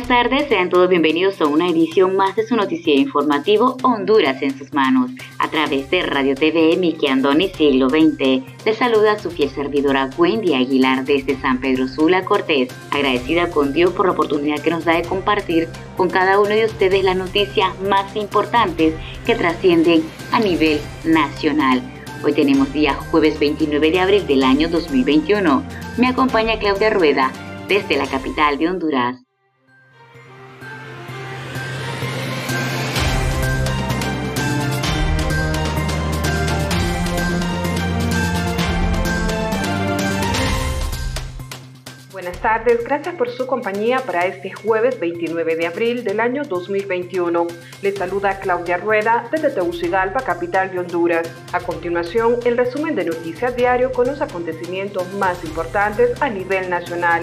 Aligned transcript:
Buenas 0.00 0.30
tardes, 0.30 0.48
sean 0.48 0.70
todos 0.70 0.88
bienvenidos 0.88 1.42
a 1.42 1.46
una 1.46 1.68
edición 1.68 2.16
más 2.16 2.34
de 2.34 2.46
su 2.46 2.56
noticiero 2.56 3.02
informativo 3.02 3.76
Honduras 3.82 4.40
en 4.40 4.56
sus 4.56 4.72
manos, 4.72 5.10
a 5.38 5.50
través 5.50 5.90
de 5.90 6.02
Radio 6.02 6.34
TV 6.34 6.76
Miki 6.78 7.08
Andoni 7.08 7.48
Siglo 7.48 7.90
XX. 7.90 8.42
Les 8.64 8.78
saluda 8.78 9.18
su 9.18 9.30
fiel 9.30 9.50
servidora 9.50 10.08
Wendy 10.16 10.54
Aguilar 10.54 11.04
desde 11.04 11.38
San 11.38 11.60
Pedro 11.60 11.86
Sula 11.86 12.24
Cortés, 12.24 12.70
agradecida 12.90 13.50
con 13.50 13.74
Dios 13.74 13.92
por 13.92 14.06
la 14.06 14.12
oportunidad 14.12 14.62
que 14.62 14.70
nos 14.70 14.86
da 14.86 14.94
de 14.94 15.02
compartir 15.02 15.68
con 15.98 16.08
cada 16.08 16.40
uno 16.40 16.50
de 16.50 16.64
ustedes 16.64 17.04
las 17.04 17.16
noticias 17.16 17.78
más 17.82 18.16
importantes 18.16 18.94
que 19.26 19.34
trascienden 19.34 20.02
a 20.32 20.40
nivel 20.40 20.80
nacional. 21.04 21.82
Hoy 22.24 22.32
tenemos 22.32 22.72
día 22.72 22.94
jueves 22.94 23.38
29 23.38 23.90
de 23.90 24.00
abril 24.00 24.26
del 24.26 24.44
año 24.44 24.70
2021. 24.70 25.62
Me 25.98 26.06
acompaña 26.06 26.58
Claudia 26.58 26.88
Rueda 26.88 27.32
desde 27.68 27.98
la 27.98 28.06
capital 28.06 28.56
de 28.56 28.68
Honduras. 28.68 29.29
Buenas 42.20 42.42
tardes, 42.42 42.84
gracias 42.84 43.14
por 43.14 43.30
su 43.30 43.46
compañía 43.46 44.00
para 44.00 44.26
este 44.26 44.50
jueves 44.50 45.00
29 45.00 45.56
de 45.56 45.66
abril 45.66 46.04
del 46.04 46.20
año 46.20 46.42
2021. 46.44 47.46
Les 47.80 47.94
saluda 47.94 48.38
Claudia 48.40 48.76
Rueda 48.76 49.26
desde 49.32 49.48
Tegucigalpa, 49.48 50.20
capital 50.20 50.70
de 50.70 50.80
Honduras. 50.80 51.34
A 51.54 51.60
continuación, 51.60 52.36
el 52.44 52.58
resumen 52.58 52.94
de 52.94 53.06
Noticias 53.06 53.56
Diario 53.56 53.90
con 53.90 54.06
los 54.06 54.20
acontecimientos 54.20 55.10
más 55.14 55.42
importantes 55.44 56.20
a 56.20 56.28
nivel 56.28 56.68
nacional. 56.68 57.22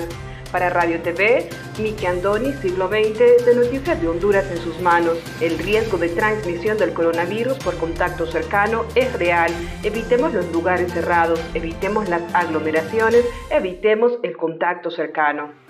Para 0.52 0.70
Radio 0.70 1.02
TV, 1.02 1.50
Miki 1.80 2.06
Andoni, 2.06 2.54
siglo 2.54 2.88
XX, 2.88 3.46
de 3.46 3.56
Noticias 3.56 4.02
de 4.02 4.08
Honduras 4.08 4.50
en 4.50 4.58
sus 4.58 4.80
manos. 4.80 5.18
El 5.42 5.58
riesgo 5.58 5.98
de 5.98 6.10
transmisión 6.10 6.78
del 6.78 6.94
coronavirus 6.94 7.58
por 7.58 7.78
contacto 7.78 8.26
cercano 8.26 8.86
es 8.96 9.12
real. 9.14 9.52
Evitemos 9.84 10.34
los 10.34 10.50
lugares 10.52 10.94
cerrados, 10.94 11.40
evitemos 11.54 12.08
las 12.08 12.34
aglomeraciones, 12.34 13.26
evitemos 13.50 14.14
el 14.24 14.38
contacto 14.38 14.90
cercano. 14.90 15.67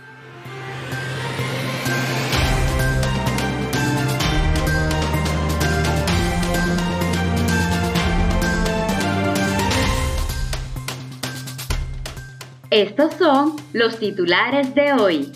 Estos 12.69 13.13
son 13.13 13.55
los 13.71 13.97
titulares 13.97 14.75
de 14.75 14.91
hoy. 14.91 15.31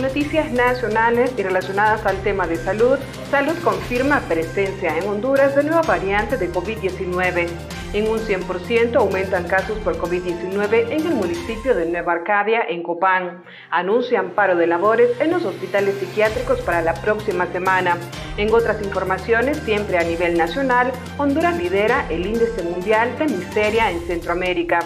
Noticias 0.00 0.52
nacionales 0.52 1.32
y 1.36 1.42
relacionadas 1.42 2.06
al 2.06 2.16
tema 2.22 2.46
de 2.46 2.54
salud, 2.54 2.98
Salud 3.30 3.54
confirma 3.62 4.18
presencia 4.22 4.98
en 4.98 5.08
Honduras 5.08 5.54
de 5.54 5.62
nueva 5.62 5.82
variante 5.82 6.36
de 6.36 6.52
COVID-19. 6.52 7.46
En 7.92 8.08
un 8.08 8.20
100% 8.20 8.94
aumentan 8.96 9.48
casos 9.48 9.76
por 9.78 9.98
COVID-19 9.98 10.90
en 10.90 11.06
el 11.06 11.14
municipio 11.14 11.74
de 11.74 11.86
Nueva 11.86 12.12
Arcadia, 12.12 12.62
en 12.68 12.84
Copán. 12.84 13.42
Anuncian 13.70 14.30
paro 14.30 14.54
de 14.54 14.68
labores 14.68 15.10
en 15.20 15.32
los 15.32 15.44
hospitales 15.44 15.96
psiquiátricos 15.96 16.60
para 16.60 16.82
la 16.82 16.94
próxima 16.94 17.46
semana. 17.46 17.96
En 18.36 18.54
otras 18.54 18.80
informaciones, 18.80 19.58
siempre 19.64 19.98
a 19.98 20.04
nivel 20.04 20.38
nacional, 20.38 20.92
Honduras 21.18 21.58
lidera 21.58 22.06
el 22.10 22.26
índice 22.26 22.62
mundial 22.62 23.18
de 23.18 23.26
miseria 23.26 23.90
en 23.90 24.00
Centroamérica. 24.02 24.78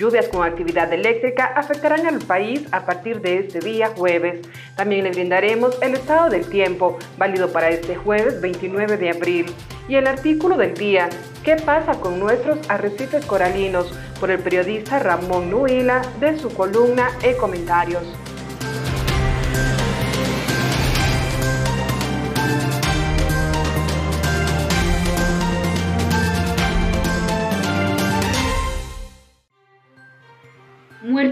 Lluvias 0.00 0.28
con 0.28 0.46
actividad 0.46 0.90
eléctrica 0.94 1.52
afectarán 1.54 2.06
al 2.06 2.20
país 2.20 2.66
a 2.72 2.86
partir 2.86 3.20
de 3.20 3.36
este 3.36 3.60
día 3.60 3.92
jueves. 3.94 4.40
También 4.74 5.04
le 5.04 5.10
brindaremos 5.10 5.76
el 5.82 5.92
estado 5.92 6.30
del 6.30 6.48
tiempo, 6.48 6.98
válido 7.18 7.52
para 7.52 7.68
este 7.68 7.96
jueves 7.96 8.40
29 8.40 8.96
de 8.96 9.10
abril. 9.10 9.46
Y 9.88 9.96
el 9.96 10.06
artículo 10.06 10.56
del 10.56 10.72
día, 10.72 11.10
¿qué 11.44 11.56
pasa 11.56 12.00
con 12.00 12.18
nuestros 12.18 12.58
arrecifes 12.70 13.26
coralinos? 13.26 13.92
por 14.20 14.30
el 14.30 14.38
periodista 14.38 14.98
Ramón 14.98 15.50
Nuila 15.50 16.02
de 16.20 16.38
su 16.38 16.50
columna 16.50 17.08
E 17.22 17.36
Comentarios. 17.36 18.04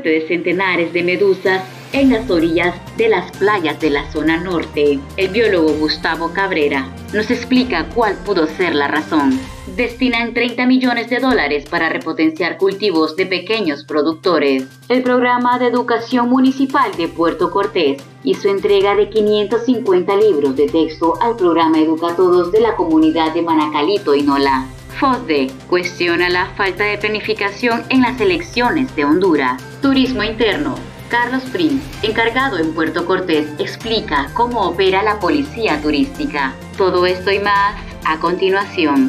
De 0.03 0.27
centenares 0.27 0.93
de 0.93 1.03
medusas 1.03 1.63
en 1.93 2.11
las 2.11 2.31
orillas 2.31 2.75
de 2.97 3.09
las 3.09 3.31
playas 3.39 3.81
de 3.81 3.91
la 3.91 4.11
zona 4.13 4.39
norte. 4.39 4.99
El 5.17 5.29
biólogo 5.29 5.73
Gustavo 5.75 6.33
Cabrera 6.33 6.89
nos 7.13 7.31
explica 7.31 7.89
cuál 7.95 8.17
pudo 8.25 8.47
ser 8.47 8.75
la 8.75 8.89
razón. 8.89 9.39
Destinan 9.77 10.35
30 10.35 10.67
millones 10.67 11.09
de 11.09 11.21
dólares 11.21 11.65
para 11.69 11.89
repotenciar 11.89 12.59
cultivos 12.59 13.17
de 13.17 13.27
pequeños 13.27 13.85
productores. 13.85 14.67
El 14.89 15.03
programa 15.03 15.59
de 15.59 15.67
educación 15.67 16.29
municipal 16.29 16.91
de 16.97 17.09
Puerto 17.09 17.51
Cortés 17.51 18.03
hizo 18.25 18.49
entrega 18.49 18.95
de 18.95 19.09
550 19.09 20.17
libros 20.17 20.57
de 20.57 20.69
texto 20.69 21.15
al 21.21 21.37
programa 21.37 21.79
Educatodos 21.79 22.53
de 22.53 22.61
la 22.61 22.77
comunidad 22.77 23.33
de 23.33 23.43
Manacalito 23.43 24.15
y 24.15 24.23
Nola. 24.23 24.67
FOSDE 24.99 25.47
cuestiona 25.69 26.29
la 26.29 26.47
falta 26.57 26.83
de 26.83 26.99
planificación 26.99 27.85
en 27.89 28.03
las 28.03 28.21
elecciones 28.21 28.95
de 28.97 29.05
Honduras. 29.05 29.63
Turismo 29.81 30.25
interno. 30.25 30.75
Carlos 31.09 31.45
Prince, 31.53 31.87
encargado 32.03 32.59
en 32.59 32.75
Puerto 32.75 33.07
Cortés, 33.07 33.49
explica 33.61 34.29
cómo 34.35 34.63
opera 34.63 35.05
la 35.05 35.21
policía 35.21 35.81
turística. 35.81 36.53
Todo 36.77 37.07
esto 37.07 37.31
y 37.31 37.39
más 37.39 37.77
a 38.05 38.19
continuación. 38.19 39.09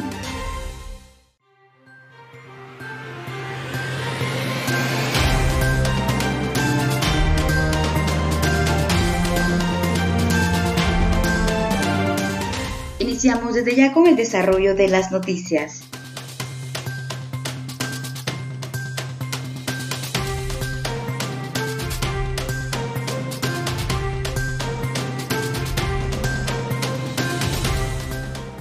Iniciamos 13.22 13.54
desde 13.54 13.76
ya 13.76 13.92
con 13.92 14.06
el 14.06 14.16
desarrollo 14.16 14.74
de 14.74 14.88
las 14.88 15.12
noticias. 15.12 15.82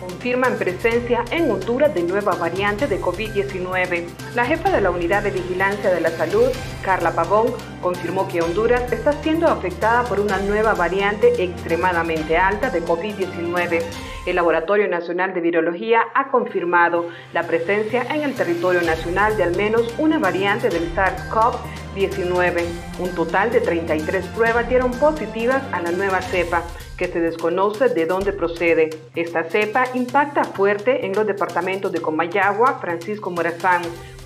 confirman 0.01 0.57
presencia 0.57 1.23
en 1.31 1.49
Honduras 1.49 1.95
de 1.95 2.03
nueva 2.03 2.35
variante 2.35 2.87
de 2.87 2.99
COVID-19. 2.99 4.03
La 4.35 4.43
jefa 4.43 4.69
de 4.69 4.81
la 4.81 4.91
Unidad 4.91 5.23
de 5.23 5.31
Vigilancia 5.31 5.89
de 5.89 6.01
la 6.01 6.11
Salud, 6.11 6.49
Carla 6.83 7.13
Pavón, 7.13 7.53
confirmó 7.81 8.27
que 8.27 8.41
Honduras 8.41 8.91
está 8.91 9.13
siendo 9.13 9.47
afectada 9.47 10.03
por 10.03 10.19
una 10.19 10.37
nueva 10.39 10.73
variante 10.73 11.43
extremadamente 11.43 12.37
alta 12.37 12.69
de 12.69 12.83
COVID-19. 12.83 13.83
El 14.25 14.35
Laboratorio 14.35 14.87
Nacional 14.87 15.33
de 15.33 15.41
Virología 15.41 16.01
ha 16.13 16.29
confirmado 16.29 17.07
la 17.33 17.43
presencia 17.43 18.03
en 18.03 18.21
el 18.21 18.35
territorio 18.35 18.81
nacional 18.81 19.37
de 19.37 19.43
al 19.43 19.55
menos 19.55 19.93
una 19.97 20.19
variante 20.19 20.69
del 20.69 20.93
SARS-CoV-19. 20.93 22.63
Un 22.99 23.09
total 23.15 23.51
de 23.51 23.61
33 23.61 24.27
pruebas 24.27 24.69
dieron 24.69 24.91
positivas 24.91 25.63
a 25.71 25.81
la 25.81 25.91
nueva 25.91 26.21
cepa 26.21 26.63
que 26.97 27.07
se 27.07 27.21
desconoce 27.21 27.87
de 27.89 28.05
dónde 28.05 28.33
procede. 28.33 28.89
Esta 29.15 29.45
cepa 29.45 29.85
impacta 29.93 30.43
fuerte 30.43 31.05
en 31.05 31.13
los 31.13 31.25
departamentos 31.25 31.91
de 31.93 32.01
Comayagua, 32.01 32.79
Francisco 32.81 33.31
Morazán, 33.31 33.81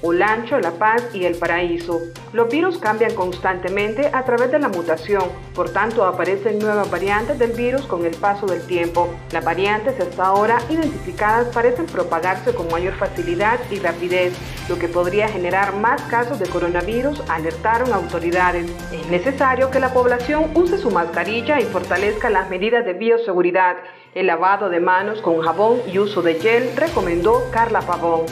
Olancho, 0.05 0.59
La 0.59 0.71
Paz 0.71 1.01
y 1.13 1.23
El 1.23 1.35
Paraíso. 1.35 2.01
Los 2.33 2.49
virus 2.49 2.77
cambian 2.77 3.15
constantemente 3.15 4.09
a 4.11 4.25
través 4.25 4.51
de 4.51 4.59
la 4.59 4.67
mutación, 4.67 5.23
por 5.55 5.69
tanto 5.69 6.03
aparecen 6.05 6.59
nuevas 6.59 6.91
variantes 6.91 7.39
del 7.39 7.53
virus 7.53 7.83
con 7.83 8.05
el 8.05 8.13
paso 8.17 8.45
del 8.45 8.61
tiempo. 8.67 9.09
Las 9.31 9.45
variantes 9.45 9.97
hasta 9.97 10.25
ahora 10.25 10.59
identificadas 10.69 11.47
parecen 11.53 11.85
propagarse 11.85 12.53
con 12.53 12.69
mayor 12.69 12.95
facilidad 12.95 13.59
y 13.71 13.79
rapidez, 13.79 14.33
lo 14.67 14.77
que 14.77 14.89
podría 14.89 15.29
generar 15.29 15.73
más 15.73 16.01
casos 16.03 16.37
de 16.37 16.49
coronavirus, 16.49 17.21
alertaron 17.29 17.93
autoridades. 17.93 18.69
Es 18.91 19.07
necesario 19.09 19.71
que 19.71 19.79
la 19.79 19.93
población 19.93 20.51
use 20.53 20.77
su 20.79 20.91
mascarilla 20.91 21.61
y 21.61 21.63
fortalezca 21.63 22.29
las 22.29 22.49
medidas 22.49 22.83
de 22.83 22.91
bioseguridad. 22.91 23.77
El 24.15 24.27
lavado 24.27 24.69
de 24.69 24.81
manos 24.81 25.21
con 25.21 25.39
jabón 25.39 25.79
y 25.87 25.97
uso 25.97 26.21
de 26.21 26.35
gel, 26.35 26.75
recomendó 26.75 27.49
Carla 27.51 27.79
Pavón. 27.81 28.25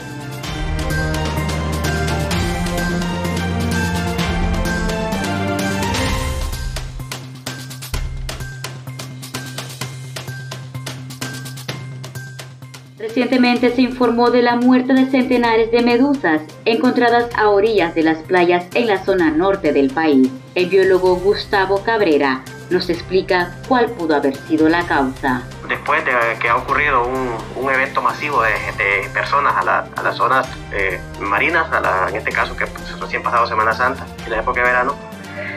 Recientemente 13.14 13.74
se 13.74 13.82
informó 13.82 14.30
de 14.30 14.40
la 14.40 14.56
muerte 14.56 14.94
de 14.94 15.04
centenares 15.04 15.70
de 15.70 15.82
medusas 15.82 16.40
encontradas 16.64 17.28
a 17.36 17.50
orillas 17.50 17.94
de 17.94 18.02
las 18.02 18.16
playas 18.22 18.64
en 18.72 18.86
la 18.86 19.04
zona 19.04 19.30
norte 19.30 19.74
del 19.74 19.90
país. 19.90 20.30
El 20.54 20.70
biólogo 20.70 21.16
Gustavo 21.16 21.82
Cabrera 21.84 22.40
nos 22.70 22.88
explica 22.88 23.54
cuál 23.68 23.90
pudo 23.90 24.16
haber 24.16 24.34
sido 24.34 24.66
la 24.70 24.86
causa. 24.86 25.42
Después 25.68 26.02
de 26.06 26.12
que 26.40 26.48
ha 26.48 26.56
ocurrido 26.56 27.06
un, 27.06 27.70
evento 27.70 28.00
masivo 28.00 28.42
de, 28.42 29.06
personas 29.12 29.54
a, 29.58 30.02
las 30.02 30.16
zonas 30.16 30.48
eh, 30.72 30.98
marinas, 31.20 31.66
en 32.08 32.16
este 32.16 32.32
caso 32.32 32.56
que 32.56 32.66
pues, 32.66 32.98
recién 32.98 33.22
pasado 33.22 33.46
Semana 33.46 33.74
Santa, 33.74 34.06
en 34.24 34.30
la 34.30 34.40
época 34.40 34.62
de 34.62 34.68
verano, 34.68 34.96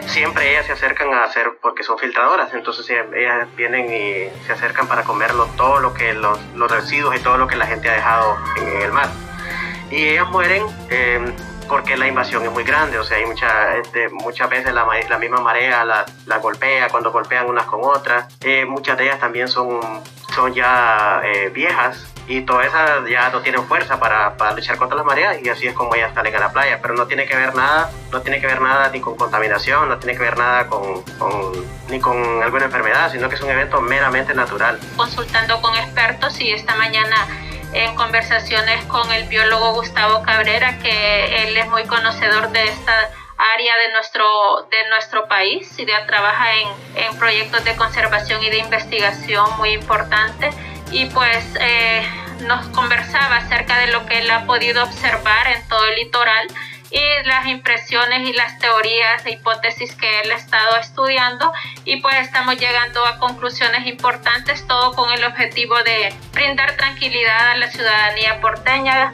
siempre 0.08 0.52
ellas 0.52 0.66
se 0.66 0.74
acercan 0.74 1.14
a 1.14 1.24
hacer, 1.24 1.58
porque 1.62 1.84
son 1.84 1.98
filtradoras, 1.98 2.54
entonces 2.54 2.90
ellas 2.90 3.48
vienen 3.56 3.86
y 3.92 4.46
se 4.46 4.54
acercan 4.54 4.88
para 4.88 5.04
comerlo 5.04 5.48
todo 5.58 5.80
lo 5.80 5.94
que 5.94 6.14
los, 6.14 6.40
residuos 6.70 7.16
y 7.16 7.20
todo 7.20 7.38
lo 7.38 7.48
que 7.48 7.56
la 7.56 7.68
gente 7.68 7.90
ha 7.90 7.94
dejado 7.94 8.38
en, 8.58 8.82
el 8.82 8.92
mar. 8.92 9.10
Y 9.92 10.08
ellas 10.08 10.30
mueren 10.30 10.64
eh, 10.90 11.34
porque 11.68 11.98
la 11.98 12.08
invasión 12.08 12.44
es 12.44 12.52
muy 12.52 12.64
grande, 12.64 12.98
o 12.98 13.04
sea, 13.04 13.18
hay 13.18 13.26
este, 13.82 14.10
muchas 14.10 14.50
veces 14.50 14.74
la, 14.74 14.88
la 15.10 15.18
misma 15.18 15.42
marea 15.42 15.84
la, 15.86 16.06
la, 16.26 16.38
golpea 16.38 16.90
cuando 16.90 17.12
golpean 17.12 17.48
unas 17.48 17.66
con 17.66 17.82
otras. 17.84 18.38
Eh, 18.42 18.66
muchas 18.66 18.98
de 18.98 19.06
ellas 19.06 19.20
también 19.20 19.48
son, 19.48 19.80
son 20.34 20.54
ya 20.54 21.22
eh, 21.24 21.50
viejas 21.50 22.15
y 22.28 22.42
todas 22.42 22.68
esas 22.68 23.08
ya 23.10 23.30
no 23.30 23.42
tienen 23.42 23.64
fuerza 23.68 24.00
para, 24.00 24.36
para, 24.38 24.54
luchar 24.54 24.78
contra 24.78 24.98
las 24.98 25.06
mareas 25.06 25.38
y 25.44 25.50
así 25.50 25.68
es 25.68 25.74
como 25.74 25.94
ellas 25.96 26.12
salen 26.14 26.36
a 26.36 26.40
la 26.40 26.52
playa, 26.52 26.80
pero 26.82 26.96
no 26.96 27.06
tiene 27.06 27.26
que 27.26 27.36
ver 27.36 27.54
nada, 27.54 27.92
no 28.12 28.22
tiene 28.22 28.42
que 28.42 28.48
ver 28.48 28.62
nada 28.62 28.90
ni 28.90 29.00
con 29.00 29.16
contaminación, 29.16 29.90
no 29.90 29.98
tiene 30.00 30.18
que 30.18 30.24
ver 30.24 30.38
nada 30.38 30.68
con, 30.68 31.04
con, 31.20 31.54
ni 31.90 32.00
con 32.00 32.42
alguna 32.42 32.66
enfermedad, 32.66 33.12
sino 33.12 33.30
que 33.30 33.36
es 33.36 33.42
un 33.42 33.50
evento 33.50 33.80
meramente 33.82 34.34
natural. 34.34 34.80
Consultando 34.98 35.62
con 35.62 35.76
expertos 35.76 36.40
y 36.42 36.52
esta 36.52 36.76
mañana 36.76 37.28
en 37.74 37.96
conversaciones 37.96 38.84
con 38.86 39.12
el 39.12 39.28
biólogo 39.28 39.74
Gustavo 39.74 40.24
Cabrera, 40.24 40.80
que 40.80 41.44
él 41.44 41.58
es 41.58 41.68
muy 41.68 41.84
conocedor 41.86 42.50
de 42.50 42.64
esta 42.64 42.94
área 43.38 43.78
de 43.86 43.92
nuestro, 43.92 44.68
de 44.72 44.90
nuestro 44.90 45.28
país 45.28 45.78
y 45.78 45.86
ya 45.86 46.06
trabaja 46.08 46.54
en, 46.54 46.70
en 46.96 47.20
proyectos 47.20 47.64
de 47.66 47.76
conservación 47.76 48.42
y 48.42 48.50
de 48.50 48.60
investigación 48.60 49.46
muy 49.58 49.72
importantes 49.72 50.56
y 50.92 51.06
pues 51.08 51.46
eh, 51.60 52.08
nos 52.42 52.68
conversaba 52.68 53.38
acerca 53.38 53.80
de 53.80 53.88
lo 53.88 54.06
que 54.06 54.20
él 54.20 54.30
ha 54.32 54.46
podido 54.46 54.84
observar 54.84 55.48
en 55.48 55.68
todo 55.68 55.86
el 55.88 55.96
litoral 55.96 56.48
y 56.92 57.28
las 57.28 57.48
impresiones 57.48 58.30
y 58.30 58.34
las 58.34 58.58
teorías 58.60 59.26
e 59.26 59.32
hipótesis 59.32 59.96
que 59.96 60.22
él 60.22 60.32
ha 60.32 60.36
estado 60.36 60.78
estudiando. 60.78 61.52
Y 61.84 61.98
pues 61.98 62.16
estamos 62.18 62.58
llegando 62.58 63.06
a 63.06 63.20
conclusiones 63.20 63.86
importantes, 63.88 64.66
todo 64.68 64.94
con 64.94 65.12
el 65.12 65.24
objetivo 65.26 65.76
de 65.84 66.14
brindar 66.32 66.78
tranquilidad 66.78 67.52
a 67.52 67.58
la 67.58 67.70
ciudadanía 67.70 68.40
porteña, 68.40 69.14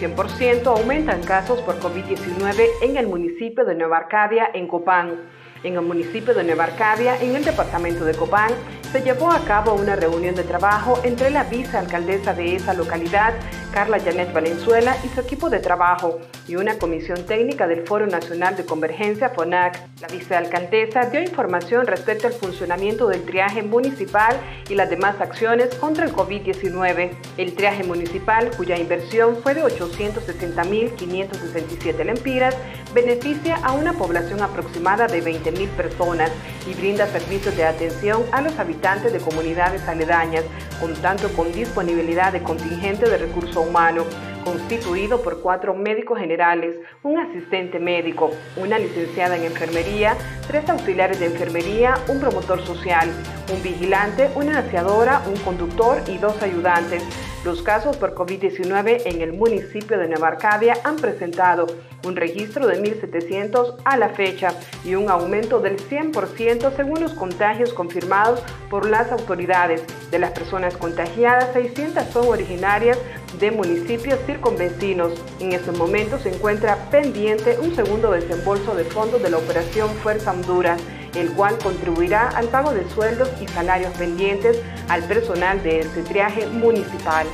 100% 0.00 0.66
aumentan 0.66 1.22
casos 1.22 1.60
por 1.60 1.78
COVID-19 1.78 2.68
en 2.80 2.96
el 2.96 3.06
municipio 3.06 3.66
de 3.66 3.74
Nueva 3.74 3.98
Arcadia, 3.98 4.48
en 4.54 4.66
Copán. 4.66 5.20
En 5.62 5.74
el 5.74 5.82
municipio 5.82 6.32
de 6.32 6.42
Nueva 6.42 6.64
Arcadia, 6.64 7.20
en 7.20 7.36
el 7.36 7.44
departamento 7.44 8.06
de 8.06 8.14
Copán, 8.14 8.50
se 8.92 9.02
llevó 9.02 9.30
a 9.30 9.44
cabo 9.44 9.74
una 9.74 9.94
reunión 9.94 10.34
de 10.34 10.42
trabajo 10.42 10.98
entre 11.04 11.30
la 11.30 11.44
vicealcaldesa 11.44 12.32
de 12.32 12.56
esa 12.56 12.72
localidad, 12.74 13.34
Carla 13.72 14.00
Janet 14.00 14.32
Valenzuela, 14.32 14.96
y 15.04 15.08
su 15.08 15.20
equipo 15.20 15.48
de 15.48 15.60
trabajo, 15.60 16.18
y 16.48 16.56
una 16.56 16.76
comisión 16.78 17.24
técnica 17.24 17.68
del 17.68 17.86
Foro 17.86 18.06
Nacional 18.06 18.56
de 18.56 18.64
Convergencia, 18.64 19.28
FONAC. 19.30 19.80
La 20.00 20.08
vicealcaldesa 20.08 21.10
dio 21.10 21.22
información 21.22 21.86
respecto 21.86 22.26
al 22.26 22.32
funcionamiento 22.32 23.06
del 23.06 23.24
triaje 23.24 23.62
municipal 23.62 24.36
y 24.68 24.74
las 24.74 24.90
demás 24.90 25.20
acciones 25.20 25.72
contra 25.76 26.06
el 26.06 26.12
COVID-19. 26.12 27.10
El 27.36 27.54
triaje 27.54 27.84
municipal, 27.84 28.50
cuya 28.56 28.76
inversión 28.76 29.36
fue 29.42 29.54
de 29.54 29.62
860.567 29.62 32.04
lempiras, 32.04 32.56
beneficia 32.92 33.54
a 33.62 33.70
una 33.72 33.92
población 33.92 34.42
aproximada 34.42 35.06
de 35.06 35.20
20.000 35.50 35.68
personas 35.70 36.30
y 36.66 36.74
brinda 36.74 37.06
servicios 37.06 37.56
de 37.56 37.64
atención 37.64 38.24
a 38.32 38.42
los 38.42 38.58
habitantes 38.58 39.12
de 39.12 39.18
comunidades 39.18 39.86
aledañas, 39.88 40.44
contando 40.80 41.28
con 41.34 41.52
disponibilidad 41.52 42.32
de 42.32 42.42
contingente 42.42 43.08
de 43.08 43.18
recurso 43.18 43.60
humano 43.60 44.04
constituido 44.44 45.22
por 45.22 45.40
cuatro 45.40 45.74
médicos 45.74 46.18
generales, 46.18 46.76
un 47.02 47.18
asistente 47.18 47.78
médico, 47.78 48.30
una 48.56 48.78
licenciada 48.78 49.36
en 49.36 49.44
enfermería, 49.44 50.16
tres 50.46 50.68
auxiliares 50.68 51.20
de 51.20 51.26
enfermería, 51.26 51.94
un 52.08 52.20
promotor 52.20 52.64
social, 52.64 53.10
un 53.52 53.62
vigilante, 53.62 54.30
una 54.34 54.58
aseadora, 54.58 55.22
un 55.26 55.36
conductor 55.40 56.02
y 56.06 56.18
dos 56.18 56.42
ayudantes. 56.42 57.02
Los 57.42 57.62
casos 57.62 57.96
por 57.96 58.14
COVID-19 58.14 59.02
en 59.06 59.22
el 59.22 59.32
municipio 59.32 59.98
de 59.98 60.08
Nueva 60.08 60.28
Arcadia 60.28 60.76
han 60.84 60.96
presentado 60.96 61.66
un 62.04 62.14
registro 62.14 62.66
de 62.66 62.82
1.700 62.82 63.76
a 63.82 63.96
la 63.96 64.10
fecha 64.10 64.52
y 64.84 64.94
un 64.94 65.08
aumento 65.08 65.58
del 65.58 65.78
100% 65.78 66.76
según 66.76 67.00
los 67.00 67.14
contagios 67.14 67.72
confirmados 67.72 68.42
por 68.68 68.86
las 68.86 69.10
autoridades. 69.10 69.82
De 70.10 70.18
las 70.18 70.32
personas 70.32 70.76
contagiadas, 70.76 71.54
600 71.54 72.04
son 72.12 72.28
originarias 72.28 72.98
de 73.38 73.50
municipios 73.50 74.18
circunvecinos. 74.26 75.12
En 75.40 75.52
este 75.52 75.72
momento 75.72 76.18
se 76.18 76.34
encuentra 76.34 76.90
pendiente 76.90 77.58
un 77.58 77.74
segundo 77.74 78.10
desembolso 78.10 78.74
de 78.74 78.84
fondos 78.84 79.22
de 79.22 79.30
la 79.30 79.38
operación 79.38 79.88
Fuerza 80.02 80.32
Honduras 80.32 80.78
el 81.14 81.32
cual 81.32 81.58
contribuirá 81.58 82.28
al 82.28 82.48
pago 82.48 82.72
de 82.72 82.88
sueldos 82.90 83.28
y 83.40 83.48
salarios 83.48 83.92
pendientes 83.94 84.60
al 84.88 85.02
personal 85.04 85.62
de 85.62 85.80
este 85.80 86.02
triaje 86.02 86.46
municipal. 86.46 87.26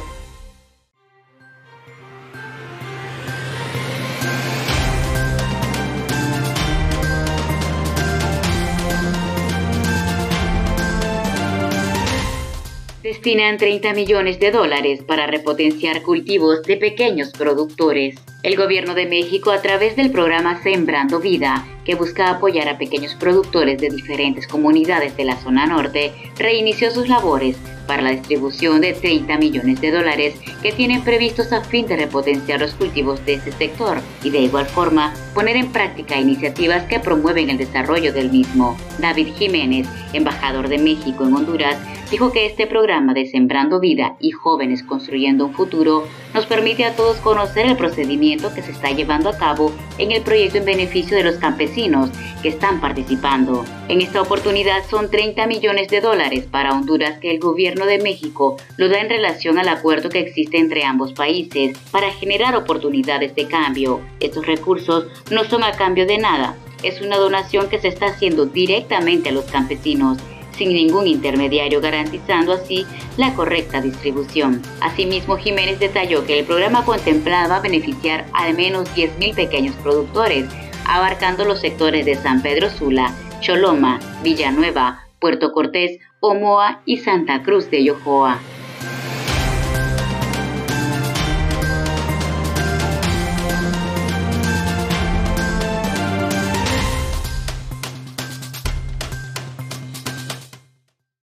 destinan 13.26 13.56
30 13.56 13.94
millones 13.94 14.38
de 14.38 14.50
dólares 14.50 15.00
para 15.06 15.26
repotenciar 15.26 16.02
cultivos 16.02 16.62
de 16.62 16.76
pequeños 16.76 17.30
productores. 17.30 18.16
El 18.46 18.54
gobierno 18.54 18.94
de 18.94 19.06
México, 19.06 19.50
a 19.50 19.60
través 19.60 19.96
del 19.96 20.12
programa 20.12 20.62
Sembrando 20.62 21.18
Vida, 21.18 21.66
que 21.84 21.96
busca 21.96 22.30
apoyar 22.30 22.68
a 22.68 22.78
pequeños 22.78 23.16
productores 23.16 23.80
de 23.80 23.88
diferentes 23.88 24.46
comunidades 24.46 25.16
de 25.16 25.24
la 25.24 25.36
zona 25.40 25.66
norte, 25.66 26.12
reinició 26.38 26.92
sus 26.92 27.08
labores 27.08 27.56
para 27.88 28.02
la 28.02 28.10
distribución 28.10 28.82
de 28.82 28.92
30 28.92 29.36
millones 29.38 29.80
de 29.80 29.90
dólares 29.90 30.36
que 30.62 30.70
tienen 30.70 31.02
previstos 31.02 31.52
a 31.52 31.64
fin 31.64 31.88
de 31.88 31.96
repotenciar 31.96 32.60
los 32.60 32.74
cultivos 32.74 33.24
de 33.26 33.34
ese 33.34 33.50
sector 33.50 33.98
y 34.22 34.30
de 34.30 34.42
igual 34.42 34.66
forma 34.66 35.12
poner 35.34 35.56
en 35.56 35.72
práctica 35.72 36.16
iniciativas 36.16 36.84
que 36.84 37.00
promueven 37.00 37.50
el 37.50 37.58
desarrollo 37.58 38.12
del 38.12 38.30
mismo. 38.30 38.76
David 39.00 39.34
Jiménez, 39.36 39.88
embajador 40.12 40.68
de 40.68 40.78
México 40.78 41.24
en 41.26 41.34
Honduras, 41.34 41.78
dijo 42.12 42.30
que 42.30 42.46
este 42.46 42.68
programa 42.68 43.12
de 43.12 43.26
Sembrando 43.26 43.80
Vida 43.80 44.16
y 44.20 44.30
Jóvenes 44.30 44.84
Construyendo 44.84 45.46
un 45.46 45.54
Futuro 45.54 46.04
nos 46.36 46.44
permite 46.44 46.84
a 46.84 46.94
todos 46.94 47.16
conocer 47.16 47.64
el 47.64 47.78
procedimiento 47.78 48.52
que 48.52 48.62
se 48.62 48.70
está 48.70 48.90
llevando 48.90 49.30
a 49.30 49.38
cabo 49.38 49.72
en 49.96 50.12
el 50.12 50.20
proyecto 50.20 50.58
en 50.58 50.66
beneficio 50.66 51.16
de 51.16 51.24
los 51.24 51.36
campesinos 51.36 52.10
que 52.42 52.50
están 52.50 52.78
participando. 52.78 53.64
En 53.88 54.02
esta 54.02 54.20
oportunidad 54.20 54.84
son 54.90 55.10
30 55.10 55.46
millones 55.46 55.88
de 55.88 56.02
dólares 56.02 56.44
para 56.44 56.74
Honduras 56.74 57.18
que 57.20 57.30
el 57.30 57.40
gobierno 57.40 57.86
de 57.86 58.02
México 58.02 58.58
lo 58.76 58.90
da 58.90 59.00
en 59.00 59.08
relación 59.08 59.58
al 59.58 59.70
acuerdo 59.70 60.10
que 60.10 60.20
existe 60.20 60.58
entre 60.58 60.84
ambos 60.84 61.14
países 61.14 61.78
para 61.90 62.12
generar 62.12 62.54
oportunidades 62.54 63.34
de 63.34 63.48
cambio. 63.48 64.02
Estos 64.20 64.46
recursos 64.46 65.06
no 65.30 65.44
son 65.44 65.64
a 65.64 65.72
cambio 65.72 66.06
de 66.06 66.18
nada, 66.18 66.54
es 66.82 67.00
una 67.00 67.16
donación 67.16 67.70
que 67.70 67.78
se 67.78 67.88
está 67.88 68.08
haciendo 68.08 68.44
directamente 68.44 69.30
a 69.30 69.32
los 69.32 69.46
campesinos 69.46 70.18
sin 70.56 70.72
ningún 70.72 71.06
intermediario, 71.06 71.80
garantizando 71.80 72.52
así 72.52 72.86
la 73.16 73.34
correcta 73.34 73.80
distribución. 73.80 74.62
Asimismo, 74.80 75.36
Jiménez 75.36 75.78
detalló 75.78 76.26
que 76.26 76.38
el 76.38 76.44
programa 76.44 76.84
contemplaba 76.84 77.60
beneficiar 77.60 78.26
al 78.32 78.54
menos 78.54 78.88
10.000 78.94 79.34
pequeños 79.34 79.74
productores, 79.76 80.46
abarcando 80.86 81.44
los 81.44 81.60
sectores 81.60 82.06
de 82.06 82.16
San 82.16 82.42
Pedro 82.42 82.70
Sula, 82.70 83.14
Choloma, 83.40 84.00
Villanueva, 84.22 85.06
Puerto 85.20 85.52
Cortés, 85.52 85.98
Omoa 86.20 86.82
y 86.84 86.98
Santa 86.98 87.42
Cruz 87.42 87.70
de 87.70 87.84
Yojoa. 87.84 88.38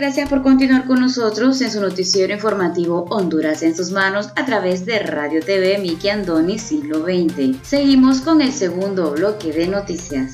Gracias 0.00 0.30
por 0.30 0.42
continuar 0.42 0.86
con 0.86 0.98
nosotros 0.98 1.60
en 1.60 1.70
su 1.70 1.78
noticiero 1.78 2.32
informativo 2.32 3.04
Honduras 3.10 3.62
en 3.62 3.76
sus 3.76 3.90
manos 3.90 4.30
a 4.34 4.46
través 4.46 4.86
de 4.86 4.98
Radio 5.00 5.42
TV 5.44 5.76
Miki 5.76 6.08
Andoni 6.08 6.58
Siglo 6.58 7.02
XX. 7.02 7.58
Seguimos 7.62 8.22
con 8.22 8.40
el 8.40 8.50
segundo 8.50 9.10
bloque 9.10 9.52
de 9.52 9.68
noticias. 9.68 10.32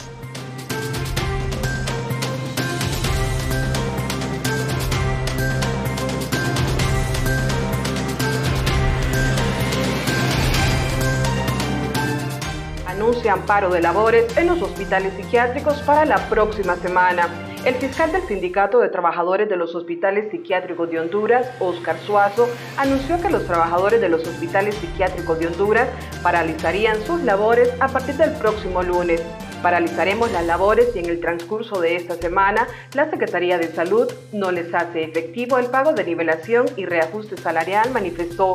Anuncia 12.87 13.33
amparo 13.33 13.71
de 13.71 13.81
labores 13.81 14.27
en 14.37 14.47
los 14.47 14.63
hospitales 14.63 15.13
psiquiátricos 15.17 15.83
para 15.83 16.05
la 16.05 16.29
próxima 16.29 16.77
semana. 16.77 17.56
El 17.67 17.75
fiscal 17.75 18.13
del 18.13 18.23
Sindicato 18.23 18.79
de 18.79 18.91
Trabajadores 18.91 19.49
de 19.49 19.57
los 19.57 19.75
Hospitales 19.75 20.31
Psiquiátricos 20.31 20.89
de 20.89 21.01
Honduras, 21.01 21.51
Oscar 21.59 21.99
Suazo, 21.99 22.49
anunció 22.77 23.21
que 23.21 23.29
los 23.29 23.45
trabajadores 23.45 24.01
de 24.01 24.09
los 24.09 24.25
hospitales 24.25 24.77
psiquiátricos 24.77 25.37
de 25.41 25.49
Honduras 25.49 25.89
paralizarían 26.23 27.03
sus 27.03 27.23
labores 27.23 27.69
a 27.81 27.89
partir 27.89 28.15
del 28.15 28.35
próximo 28.35 28.85
lunes. 28.85 29.21
Paralizaremos 29.65 30.31
las 30.31 30.47
labores 30.47 30.95
y 30.95 31.01
en 31.01 31.07
el 31.07 31.19
transcurso 31.19 31.81
de 31.81 31.97
esta 31.97 32.15
semana 32.15 32.69
la 32.95 33.11
Secretaría 33.11 33.59
de 33.59 33.67
Salud 33.67 34.09
no 34.33 34.53
les 34.53 34.73
hace 34.73 35.03
efectivo 35.03 35.59
el 35.59 35.67
pago 35.67 35.93
de 35.93 36.05
nivelación 36.05 36.67
y 36.77 36.85
reajuste 36.87 37.37
salarial, 37.37 37.91
manifestó. 37.91 38.53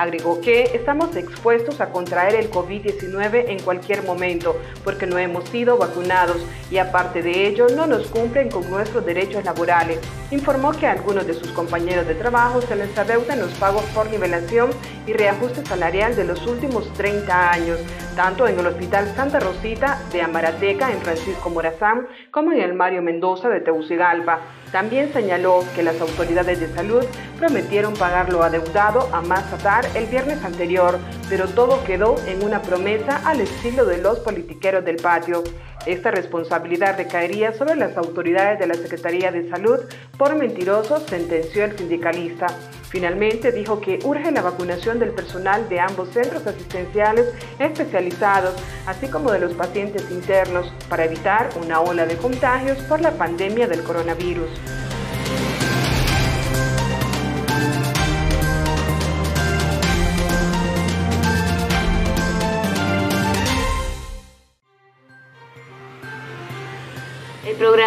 Agregó 0.00 0.40
que 0.40 0.62
estamos 0.74 1.14
expuestos 1.14 1.78
a 1.82 1.90
contraer 1.90 2.34
el 2.34 2.50
COVID-19 2.50 3.50
en 3.50 3.58
cualquier 3.58 4.02
momento 4.02 4.58
porque 4.82 5.06
no 5.06 5.18
hemos 5.18 5.46
sido 5.50 5.76
vacunados 5.76 6.38
y 6.70 6.78
aparte 6.78 7.20
de 7.20 7.46
ello 7.46 7.66
no 7.76 7.86
nos 7.86 8.06
cumplen 8.06 8.50
con 8.50 8.70
nuestros 8.70 9.04
derechos 9.04 9.44
laborales. 9.44 10.00
Informó 10.30 10.72
que 10.72 10.86
algunos 10.86 11.26
de 11.26 11.34
sus 11.34 11.50
compañeros 11.50 12.06
de 12.06 12.14
trabajo 12.14 12.62
se 12.62 12.76
les 12.76 12.96
adeudan 12.96 13.40
los 13.40 13.50
pagos 13.58 13.84
por 13.94 14.08
nivelación 14.10 14.70
y 15.06 15.12
reajuste 15.12 15.66
salarial 15.66 16.16
de 16.16 16.24
los 16.24 16.46
últimos 16.46 16.90
30 16.94 17.50
años, 17.50 17.78
tanto 18.16 18.48
en 18.48 18.58
el 18.58 18.68
Hospital 18.68 19.06
Santa 19.14 19.38
Rosita 19.38 20.00
de 20.12 20.22
Amarateca 20.22 20.90
en 20.90 21.02
Francisco 21.02 21.50
Morazán 21.50 22.06
como 22.30 22.52
en 22.52 22.62
el 22.62 22.72
Mario 22.72 23.02
Mendoza 23.02 23.50
de 23.50 23.60
Tegucigalpa. 23.60 24.40
También 24.72 25.12
señaló 25.12 25.64
que 25.74 25.82
las 25.82 26.00
autoridades 26.00 26.60
de 26.60 26.72
salud 26.72 27.04
prometieron 27.38 27.94
pagar 27.94 28.32
lo 28.32 28.42
adeudado 28.42 29.08
a 29.12 29.20
Mazatar 29.20 29.84
el 29.94 30.06
viernes 30.06 30.44
anterior, 30.44 30.98
pero 31.28 31.48
todo 31.48 31.82
quedó 31.84 32.16
en 32.26 32.44
una 32.44 32.62
promesa 32.62 33.20
al 33.24 33.40
estilo 33.40 33.84
de 33.84 33.98
los 33.98 34.20
politiqueros 34.20 34.84
del 34.84 34.96
patio. 34.96 35.42
Esta 35.86 36.10
responsabilidad 36.10 36.98
recaería 36.98 37.52
sobre 37.52 37.74
las 37.74 37.96
autoridades 37.96 38.58
de 38.58 38.66
la 38.66 38.74
Secretaría 38.74 39.32
de 39.32 39.48
Salud 39.48 39.80
por 40.18 40.36
mentirosos, 40.36 41.04
sentenció 41.04 41.64
el 41.64 41.76
sindicalista. 41.76 42.46
Finalmente 42.90 43.52
dijo 43.52 43.80
que 43.80 44.00
urge 44.04 44.30
la 44.32 44.42
vacunación 44.42 44.98
del 44.98 45.12
personal 45.12 45.68
de 45.68 45.80
ambos 45.80 46.10
centros 46.10 46.46
asistenciales 46.46 47.26
especializados, 47.58 48.54
así 48.86 49.06
como 49.06 49.30
de 49.30 49.38
los 49.38 49.54
pacientes 49.54 50.10
internos, 50.10 50.70
para 50.88 51.04
evitar 51.04 51.48
una 51.62 51.80
ola 51.80 52.04
de 52.04 52.16
contagios 52.16 52.78
por 52.80 53.00
la 53.00 53.12
pandemia 53.12 53.68
del 53.68 53.82
coronavirus. 53.84 54.50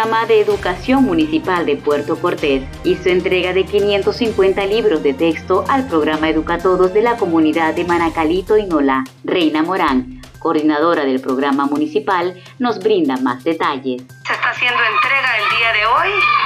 Programa 0.04 0.28
de 0.28 0.42
Educación 0.42 1.06
Municipal 1.06 1.66
de 1.66 1.78
Puerto 1.78 2.20
Cortés 2.20 2.62
hizo 2.84 3.08
entrega 3.08 3.54
de 3.54 3.64
550 3.64 4.66
libros 4.66 5.02
de 5.02 5.14
texto 5.14 5.64
al 5.70 5.88
programa 5.88 6.28
Educatodos 6.28 6.94
de 6.94 7.02
la 7.02 7.16
comunidad 7.16 7.74
de 7.74 7.86
Manacalito 7.86 8.58
y 8.58 8.66
Nola. 8.66 9.06
Reina 9.24 9.64
Morán, 9.64 10.22
coordinadora 10.40 11.06
del 11.06 11.22
programa 11.22 11.68
municipal, 11.68 12.36
nos 12.60 12.80
brinda 12.80 13.16
más 13.16 13.46
detalles. 13.46 14.04
Se 14.28 14.34
está 14.34 14.50
haciendo 14.50 14.80
entrega 14.94 15.38
el 15.38 15.58
día 15.58 15.72
de 15.72 15.86
hoy 15.86 16.43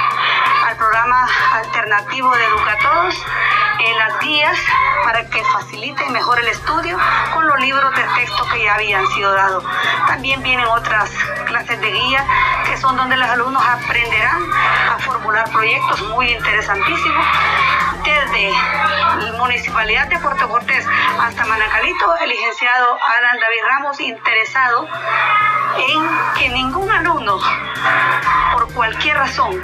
programa 0.78 1.28
alternativo 1.54 2.34
de 2.34 2.44
Educatodos 2.46 3.14
en 3.80 3.98
las 3.98 4.20
guías 4.20 4.58
para 5.04 5.28
que 5.28 5.42
facilite 5.44 6.08
mejor 6.10 6.38
el 6.38 6.48
estudio 6.48 6.96
con 7.34 7.46
los 7.46 7.60
libros 7.60 7.94
de 7.94 8.02
texto 8.16 8.46
que 8.52 8.62
ya 8.62 8.74
habían 8.74 9.06
sido 9.08 9.32
dados. 9.32 9.64
También 10.06 10.42
vienen 10.42 10.66
otras 10.66 11.10
clases 11.46 11.80
de 11.80 11.90
guía 11.90 12.24
que 12.64 12.76
son 12.76 12.96
donde 12.96 13.16
los 13.16 13.28
alumnos 13.28 13.62
aprenderán 13.64 14.42
a 14.90 14.98
formular 15.00 15.50
proyectos 15.50 16.00
muy 16.08 16.30
interesantísimos 16.30 17.26
desde 18.04 18.52
la 19.24 19.32
Municipalidad 19.38 20.06
de 20.08 20.18
Puerto 20.18 20.48
Cortés 20.48 20.86
hasta 21.20 21.44
Manacalito, 21.44 22.16
el 22.16 22.30
licenciado 22.30 22.98
Alan 23.06 23.38
David 23.40 23.62
Ramos 23.66 24.00
interesado 24.00 24.86
en 25.76 26.38
que 26.38 26.48
ningún 26.50 26.90
alumno, 26.90 27.38
cualquier 28.78 29.16
razón, 29.16 29.60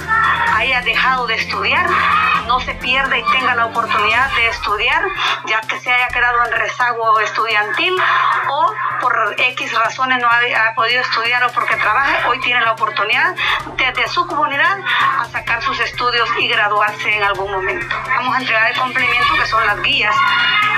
haya 0.55 0.81
dejado 0.81 1.25
de 1.25 1.35
estudiar, 1.35 1.89
no 2.47 2.59
se 2.59 2.75
pierda 2.75 3.17
y 3.17 3.23
tenga 3.31 3.55
la 3.55 3.67
oportunidad 3.67 4.29
de 4.35 4.49
estudiar, 4.49 5.03
ya 5.45 5.61
que 5.61 5.79
se 5.79 5.89
haya 5.89 6.09
quedado 6.09 6.43
en 6.43 6.51
rezago 6.51 7.17
estudiantil 7.21 7.95
o 8.49 8.73
por 9.05 9.35
X 9.37 9.71
razones 9.71 10.17
no 10.19 10.27
ha, 10.27 10.73
podido 10.73 10.99
estudiar 10.99 11.43
o 11.43 11.51
porque 11.51 11.75
trabaja, 11.75 12.27
hoy 12.27 12.39
tiene 12.39 12.59
la 12.61 12.71
oportunidad 12.71 13.35
desde 13.77 14.07
su 14.07 14.25
comunidad 14.25 14.79
a 15.19 15.25
sacar 15.25 15.61
sus 15.61 15.79
estudios 15.79 16.27
y 16.39 16.47
graduarse 16.47 17.15
en 17.15 17.21
algún 17.21 17.51
momento. 17.51 17.95
Vamos 18.07 18.35
a 18.35 18.39
entregar 18.39 18.71
el 18.71 18.79
complemento 18.79 19.35
que 19.39 19.45
son 19.45 19.63
las 19.67 19.79
guías 19.83 20.15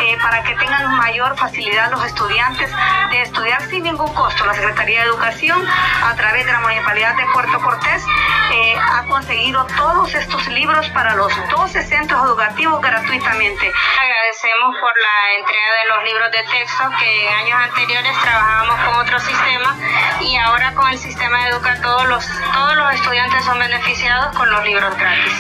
eh, 0.02 0.18
para 0.22 0.44
que 0.44 0.56
tengan 0.56 0.98
mayor 0.98 1.38
facilidad 1.38 1.90
los 1.90 2.04
estudiantes 2.04 2.70
de 3.12 3.22
estudiar 3.22 3.62
sin 3.70 3.84
ningún 3.84 4.14
costo. 4.14 4.46
La 4.46 4.54
Secretaría 4.54 5.04
de 5.04 5.08
Educación, 5.08 5.66
a 6.04 6.14
través 6.16 6.46
de 6.46 6.52
la 6.52 6.60
Municipalidad 6.60 7.16
de 7.16 7.26
Puerto 7.34 7.62
Cortés, 7.62 8.04
eh, 8.52 8.76
ha 8.78 9.04
conseguido 9.08 9.66
todos 9.78 10.14
estos 10.14 10.48
libros 10.50 10.90
para 10.90 11.16
los 11.16 11.34
12 11.50 11.82
centros 11.82 12.26
educativos 12.26 12.82
gratuitamente. 12.82 13.72
Agradecemos 14.02 14.76
por 14.82 14.92
la 14.98 15.34
entrega 15.40 15.72
de 15.72 15.86
los 15.86 16.04
libros 16.04 16.32
de 16.32 16.44
texto 16.44 16.84
que 17.00 17.28
en 17.28 17.34
años 17.34 17.60
anteriores 17.60 18.17
trabajábamos 18.22 18.80
con 18.86 18.96
otro 18.96 19.20
sistema 19.20 19.76
y 20.22 20.36
ahora 20.38 20.74
con 20.74 20.90
el 20.90 20.98
sistema 20.98 21.48
Educa 21.48 21.82
todos 21.82 22.08
los, 22.08 22.26
todos 22.54 22.76
los 22.76 22.94
estudiantes 22.94 23.44
son 23.46 23.60
beneficiados 23.60 24.36
con 24.36 24.50
los 24.50 24.64
libros 24.64 24.96
gratis. 24.98 25.34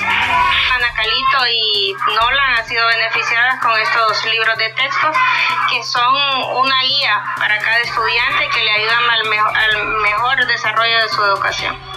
Ana 0.75 0.93
Calito 0.96 1.48
y 1.50 1.96
Nolan 2.15 2.57
han 2.57 2.65
sido 2.65 2.86
beneficiadas 2.88 3.60
con 3.62 3.79
estos 3.79 4.25
libros 4.25 4.57
de 4.57 4.69
texto 4.69 5.12
que 5.69 5.84
son 5.84 6.15
una 6.55 6.81
guía 6.81 7.24
para 7.38 7.57
cada 7.60 7.77
estudiante 7.79 8.50
que 8.50 8.63
le 8.63 8.72
ayudan 8.72 9.10
al, 9.10 9.29
mejor, 9.29 9.57
al 9.57 9.88
mejor 9.88 10.46
desarrollo 10.48 11.01
de 11.03 11.10
su 11.10 11.24
educación. 11.24 11.97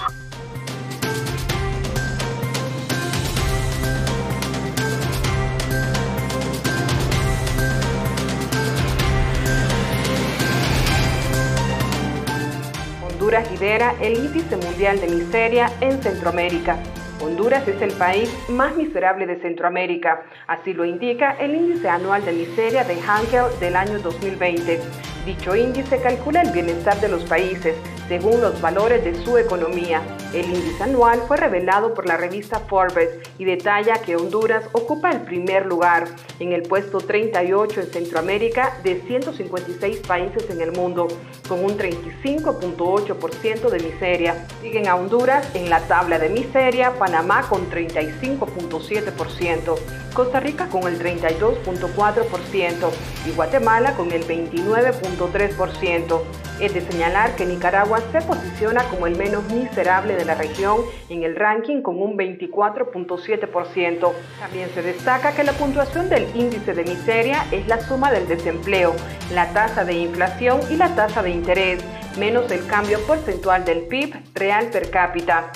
Honduras 13.31 13.53
lidera 13.53 13.95
el 14.01 14.15
índice 14.15 14.57
mundial 14.57 15.01
de 15.01 15.07
miseria 15.07 15.71
en 15.81 16.03
Centroamérica. 16.03 16.81
Honduras 17.23 17.69
es 17.69 17.81
el 17.81 17.93
país 17.93 18.29
más 18.49 18.75
miserable 18.75 19.25
de 19.25 19.41
Centroamérica, 19.41 20.25
así 20.49 20.73
lo 20.73 20.85
indica 20.85 21.37
el 21.39 21.55
índice 21.55 21.89
anual 21.89 22.25
de 22.25 22.33
miseria 22.33 22.83
de 22.83 23.01
Hankel 23.01 23.45
del 23.61 23.77
año 23.77 24.01
2020. 24.01 24.81
Dicho 25.25 25.55
índice 25.55 26.03
calcula 26.03 26.43
el 26.43 26.51
bienestar 26.51 27.01
de 27.01 27.09
los 27.09 27.23
países 27.23 27.77
según 28.09 28.41
los 28.41 28.61
valores 28.61 29.05
de 29.05 29.15
su 29.15 29.39
economía. 29.39 30.03
El 30.33 30.47
índice 30.47 30.85
anual 30.85 31.23
fue 31.27 31.39
revelado 31.39 31.93
por 31.93 32.07
la 32.07 32.17
revista 32.17 32.61
Forbes 32.61 33.19
y 33.37 33.45
detalla 33.45 34.01
que 34.01 34.15
Honduras 34.15 34.65
ocupa 34.71 35.11
el 35.11 35.23
primer 35.23 35.67
lugar 35.67 36.07
en 36.39 36.53
el 36.53 36.63
puesto 36.63 36.99
38 36.99 37.81
en 37.81 37.87
Centroamérica 37.89 38.79
de 38.85 39.01
156 39.01 39.99
países 40.07 40.49
en 40.51 40.61
el 40.61 40.71
mundo, 40.71 41.09
con 41.49 41.65
un 41.65 41.77
35.8% 41.77 43.71
de 43.71 43.81
miseria. 43.81 44.47
Siguen 44.63 44.87
a 44.87 44.95
Honduras 44.95 45.49
en 45.55 45.69
la 45.69 45.81
tabla 45.89 46.21
de 46.21 46.29
miseria 46.29 46.97
Panamá 46.97 47.49
con 47.49 47.69
35.7%, 47.69 49.79
Costa 50.15 50.39
Rica 50.39 50.69
con 50.69 50.87
el 50.87 51.01
32.4% 51.01 52.91
y 53.27 53.33
Guatemala 53.33 53.97
con 53.97 54.13
el 54.13 54.25
29.3%. 54.25 56.21
Es 56.61 56.75
de 56.75 56.83
señalar 56.83 57.37
que 57.37 57.47
Nicaragua 57.47 58.01
se 58.13 58.21
posiciona 58.21 58.85
como 58.85 59.07
el 59.07 59.17
menos 59.17 59.51
miserable 59.51 60.20
de 60.21 60.27
la 60.27 60.35
región 60.35 60.83
en 61.09 61.23
el 61.23 61.35
ranking 61.35 61.81
con 61.83 62.01
un 62.01 62.17
24.7%. 62.17 64.13
También 64.39 64.69
se 64.75 64.83
destaca 64.83 65.35
que 65.35 65.45
la 65.45 65.53
puntuación 65.53 66.09
del 66.11 66.29
índice 66.37 66.75
de 66.75 66.85
miseria 66.85 67.47
es 67.51 67.67
la 67.67 67.81
suma 67.81 68.13
del 68.13 68.29
desempleo, 68.29 68.95
la 69.33 69.53
tasa 69.53 69.85
de 69.85 69.95
inflación 69.95 70.61
y 70.71 70.77
la 70.77 70.95
tasa 70.95 71.23
de 71.23 71.31
interés, 71.31 71.83
menos 72.19 72.51
el 72.51 72.67
cambio 72.67 73.01
porcentual 73.07 73.65
del 73.65 73.83
PIB 73.83 74.15
real 74.35 74.69
per 74.71 74.91
cápita. 74.91 75.53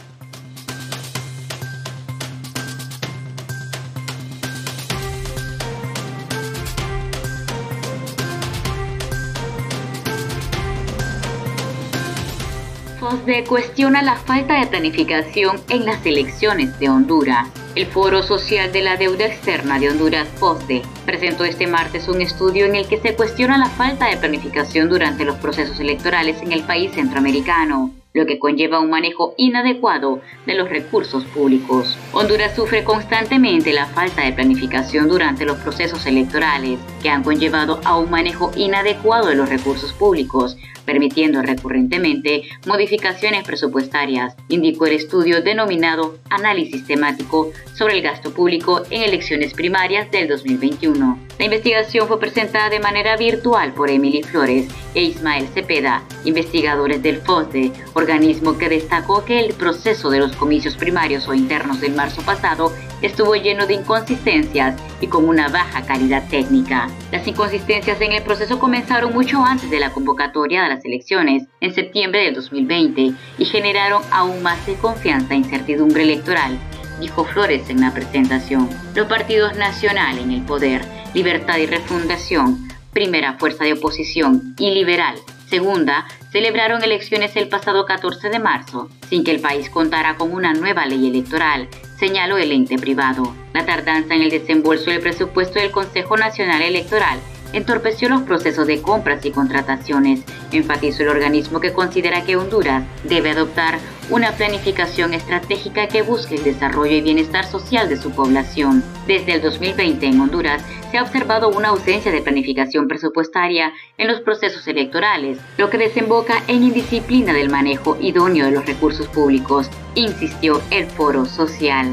FOSDE 13.05 13.45
cuestiona 13.45 14.01
la 14.01 14.17
falta 14.17 14.59
de 14.59 14.67
planificación 14.67 15.61
en 15.69 15.85
las 15.85 16.07
elecciones 16.07 16.79
de 16.79 16.89
Honduras. 16.89 17.51
El 17.75 17.85
Foro 17.85 18.23
Social 18.23 18.73
de 18.73 18.81
la 18.81 18.97
Deuda 18.97 19.27
Externa 19.27 19.79
de 19.79 19.91
Honduras, 19.91 20.27
FOSDE, 20.39 20.81
presentó 21.05 21.45
este 21.45 21.67
martes 21.67 22.09
un 22.09 22.23
estudio 22.23 22.65
en 22.65 22.77
el 22.77 22.89
que 22.89 22.99
se 22.99 23.15
cuestiona 23.15 23.59
la 23.59 23.69
falta 23.69 24.09
de 24.09 24.17
planificación 24.17 24.89
durante 24.89 25.27
los 25.27 25.37
procesos 25.37 25.79
electorales 25.81 26.41
en 26.41 26.53
el 26.53 26.63
país 26.63 26.93
centroamericano 26.93 27.93
lo 28.15 28.27
que 28.27 28.39
conlleva 28.39 28.79
un 28.79 28.91
manejo 28.91 29.35
inadecuado 29.37 30.21
de 30.47 30.55
los 30.55 30.71
recursos 30.71 31.25
públicos. 31.25 31.99
Honduras 32.13 32.55
sufre 32.55 32.85
constantemente 32.85 33.73
la 33.73 33.87
falta 33.87 34.23
de 34.23 34.33
planificación 34.33 35.09
durante 35.09 35.45
los 35.45 35.59
procesos 35.59 36.07
electorales, 36.07 36.79
que 37.03 37.11
han 37.11 37.25
conllevado 37.25 37.81
a 37.85 37.99
un 37.99 38.11
manejo 38.11 38.53
inadecuado 38.55 39.27
de 39.27 39.35
los 39.35 39.49
recursos 39.49 39.93
públicos, 39.93 40.57
permitiendo 40.85 41.43
recurrentemente 41.43 42.43
modificaciones 42.67 43.45
presupuestarias, 43.45 44.35
indicó 44.49 44.87
el 44.87 44.95
estudio 44.95 45.43
denominado 45.43 46.19
Análisis 46.31 46.87
temático 46.87 47.53
sobre 47.75 47.95
el 47.95 48.03
gasto 48.03 48.33
público 48.33 48.83
en 48.91 49.03
elecciones 49.03 49.55
primarias 49.55 50.11
del 50.11 50.29
2021. 50.29 51.19
La 51.39 51.45
investigación 51.45 52.07
fue 52.07 52.21
presentada 52.21 52.71
de 52.71 52.79
manera 52.79 53.17
virtual 53.17 53.73
por 53.75 53.91
Emily 53.91 54.23
Flores 54.23 54.69
e 54.95 55.03
Ismael 55.03 55.49
Cepeda, 55.49 56.05
investigadores 56.25 57.03
del 57.03 57.19
FOSDE, 57.19 57.73
organismo 57.95 58.57
que 58.57 58.69
destacó 58.69 59.25
que 59.25 59.41
el 59.41 59.55
proceso 59.55 60.11
de 60.11 60.21
los 60.21 60.37
comicios 60.37 60.77
primarios 60.77 61.27
o 61.27 61.35
internos 61.35 61.81
del 61.81 61.95
marzo 61.95 62.23
pasado 62.23 62.73
estuvo 63.03 63.35
lleno 63.35 63.67
de 63.67 63.75
inconsistencias 63.75 64.81
y 65.01 65.09
con 65.09 65.29
una 65.29 65.49
baja 65.49 65.83
calidad 65.83 66.27
técnica. 66.29 66.89
Las 67.13 67.27
inconsistencias 67.27 68.01
en 68.01 68.13
el 68.13 68.23
proceso 68.23 68.59
comenzaron 68.59 69.13
mucho 69.13 69.45
antes 69.45 69.71
de 69.71 69.81
la 69.81 69.91
convocatoria 69.91 70.63
de 70.63 70.69
las 70.75 70.85
elecciones, 70.85 71.45
en 71.61 71.75
septiembre 71.75 72.25
del 72.25 72.35
2020, 72.35 73.13
y 73.39 73.45
generaron 73.45 74.03
aún 74.11 74.43
más 74.43 74.67
de 74.67 74.75
confianza 74.75 75.35
e 75.35 75.39
incertidumbre 75.39 76.03
electoral, 76.03 76.59
dijo 77.01 77.25
Flores 77.25 77.71
en 77.71 77.81
la 77.81 77.93
presentación. 77.93 78.69
Los 78.95 79.07
partidos 79.07 79.57
nacional 79.57 80.19
en 80.19 80.31
el 80.33 80.43
poder, 80.43 80.83
Libertad 81.15 81.59
y 81.59 81.67
Refundación, 81.67 82.69
primera 82.93 83.39
fuerza 83.39 83.65
de 83.65 83.75
oposición, 83.75 84.55
y 84.59 84.71
Liberal, 84.71 85.17
segunda, 85.49 86.07
celebraron 86.33 86.83
elecciones 86.83 87.37
el 87.37 87.49
pasado 87.49 87.85
14 87.85 88.29
de 88.29 88.39
marzo, 88.39 88.89
sin 89.09 89.23
que 89.23 89.31
el 89.31 89.41
país 89.41 89.71
contara 89.71 90.17
con 90.17 90.33
una 90.33 90.53
nueva 90.55 90.87
ley 90.87 91.07
electoral, 91.09 91.69
señaló 91.99 92.39
el 92.39 92.51
ente 92.51 92.77
privado. 92.79 93.35
La 93.53 93.65
tardanza 93.65 94.15
en 94.15 94.23
el 94.23 94.31
desembolso 94.31 94.91
del 94.91 95.01
presupuesto 95.01 95.61
del 95.61 95.71
Consejo 95.71 96.17
Nacional 96.17 96.63
Electoral 96.63 97.21
entorpeció 97.55 98.09
los 98.09 98.23
procesos 98.23 98.67
de 98.67 98.83
compras 98.83 99.25
y 99.25 99.31
contrataciones, 99.31 100.23
enfatizó 100.53 101.03
el 101.03 101.09
organismo 101.09 101.61
que 101.61 101.73
considera 101.73 102.25
que 102.25 102.37
Honduras 102.37 102.85
debe 103.05 103.31
adoptar 103.31 103.79
una 104.11 104.33
planificación 104.33 105.15
estratégica 105.15 105.89
que 105.89 106.03
busque 106.03 106.35
el 106.35 106.45
desarrollo 106.45 106.95
y 106.95 107.01
bienestar 107.01 107.47
social 107.47 107.89
de 107.89 107.97
su 107.97 108.11
población. 108.11 108.85
Desde 109.07 109.35
el 109.35 109.43
2020 109.43 110.07
en 110.07 110.21
Honduras 110.21 110.63
se 110.91 110.99
ha 110.99 111.03
observado 111.03 111.49
una 111.49 111.69
ausencia 111.69 112.13
de 112.13 112.23
planificación 112.23 112.87
presupuestaria 112.87 113.73
en 113.97 114.09
los 114.09 114.21
procesos 114.21 114.67
electorales, 114.67 115.39
lo 115.57 115.71
que 115.71 115.79
desemboca 115.79 116.43
en 116.49 116.63
indisciplina 116.63 117.33
del 117.33 117.51
manejo 117.51 117.97
idóneo 118.01 118.47
de 118.47 118.53
los 118.53 118.67
recursos 118.67 119.09
públicos, 119.09 119.71
insistió 119.95 120.61
el 120.71 120.87
foro 120.87 121.25
social. 121.25 121.93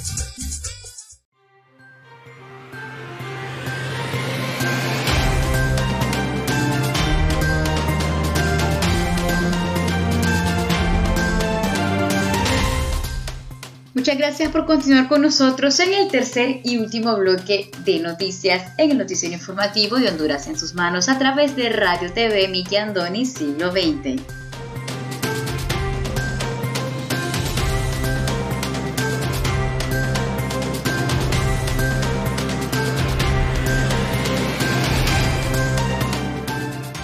Muchas 14.01 14.17
gracias 14.17 14.51
por 14.51 14.65
continuar 14.65 15.07
con 15.07 15.21
nosotros 15.21 15.79
en 15.79 15.93
el 15.93 16.07
tercer 16.07 16.61
y 16.63 16.79
último 16.79 17.15
bloque 17.17 17.69
de 17.85 17.99
noticias 17.99 18.71
en 18.79 18.89
el 18.89 18.97
noticiero 18.97 19.35
informativo 19.35 19.97
de 19.97 20.09
Honduras 20.09 20.47
en 20.47 20.57
sus 20.57 20.73
manos 20.73 21.07
a 21.07 21.19
través 21.19 21.55
de 21.55 21.69
Radio 21.69 22.11
TV 22.11 22.47
Miki 22.47 22.77
Andoni 22.77 23.27
Siglo 23.27 23.71
XX. 23.71 24.19